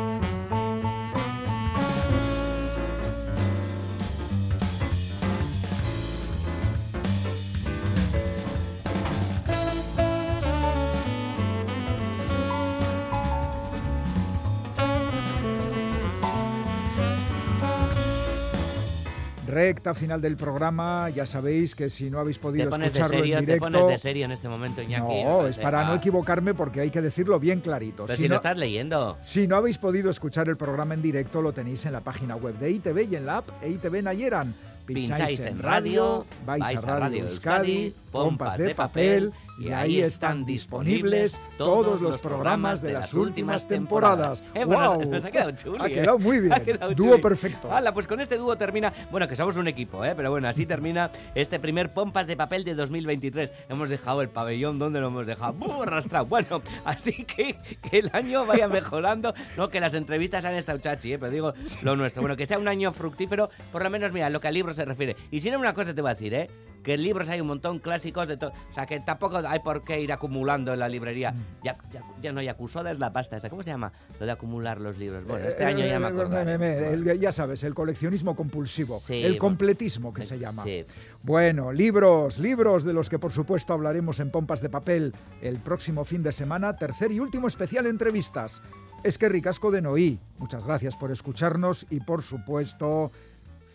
[19.54, 23.46] Recta final del programa, ya sabéis que si no habéis Te podido escucharlo serio, en
[23.46, 23.66] te directo...
[23.72, 25.24] pones de serio en este momento, Iñaki.
[25.24, 25.98] No, es para no Venga.
[26.00, 28.06] equivocarme porque hay que decirlo bien clarito.
[28.06, 29.18] Pero Si si lo no- estás leyendo.
[29.22, 32.58] Si no habéis podido escuchar el programa en directo, lo tenéis en la página web
[32.58, 34.56] de ITV y en la app E EITV Nayeran.
[34.86, 42.02] Pincháis en radio, vais, a Radio Euskadi, pompas de papel y ahí están disponibles todos
[42.02, 44.44] los programas de las últimas temporadas.
[44.54, 45.92] Eh, pues nos- ha quedado chuli, Ha eh.
[45.94, 46.54] quedado muy bien.
[46.54, 47.72] Ha quedado Dúo perfecto.
[47.72, 48.92] Hala, pues con este dúo termina.
[49.12, 50.14] Bueno, que somos un equipo, ¿eh?
[50.16, 53.52] Pero bueno, así termina este primer Pompas de Papel de 2023.
[53.70, 55.54] Hemos dejado el pabellón, ¿dónde lo hemos dejado?
[55.54, 55.82] ¡Bum!
[55.84, 56.26] arrastrado.
[56.26, 57.56] Bueno, así que
[57.90, 59.34] que el año vaya mejorando.
[59.56, 61.20] No, que las entrevistas han estado chachi, ¿eh?
[61.20, 61.54] Pero digo
[61.84, 62.22] lo nuestro.
[62.22, 64.86] Bueno, que sea un año fructífero, por lo menos, mira, lo que al libro se
[64.86, 65.16] refiere.
[65.32, 66.50] Y si no, una cosa te voy a decir, ¿eh?
[66.84, 68.52] Que en libros hay un montón clásicos de todo.
[68.70, 71.32] O sea, que tampoco hay por qué ir acumulando en la librería.
[71.32, 71.38] Mm.
[71.64, 73.50] Ya, ya, ya no, Yakusoda es la pasta esta.
[73.50, 73.94] ¿Cómo se llama?
[74.20, 75.24] Lo de acumular los libros.
[75.26, 76.58] Bueno, este año ya me Eh, acordaré.
[76.58, 80.64] me- me- el- ya sabes, el coleccionismo compulsivo, Sí, el completismo que se llama.
[80.64, 80.86] Sí.
[81.22, 86.04] Bueno, libros, libros de los que por supuesto hablaremos en Pompas de Papel el próximo
[86.04, 88.62] fin de semana, tercer y último especial entrevistas.
[89.04, 90.20] Es que ricasco de Noí.
[90.38, 93.12] Muchas gracias por escucharnos y por supuesto,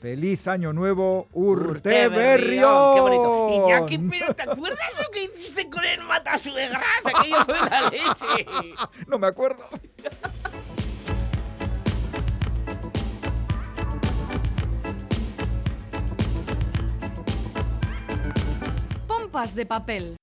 [0.01, 2.95] feliz año nuevo, Urteberrión.
[2.95, 3.49] ¡Qué bonito!
[3.51, 6.83] Iñaki, pero ¿te acuerdas lo que hiciste con el matasuegras?
[7.05, 8.47] Aquello fue la leche.
[9.07, 9.65] No me acuerdo.
[19.07, 20.17] Pompas de papel.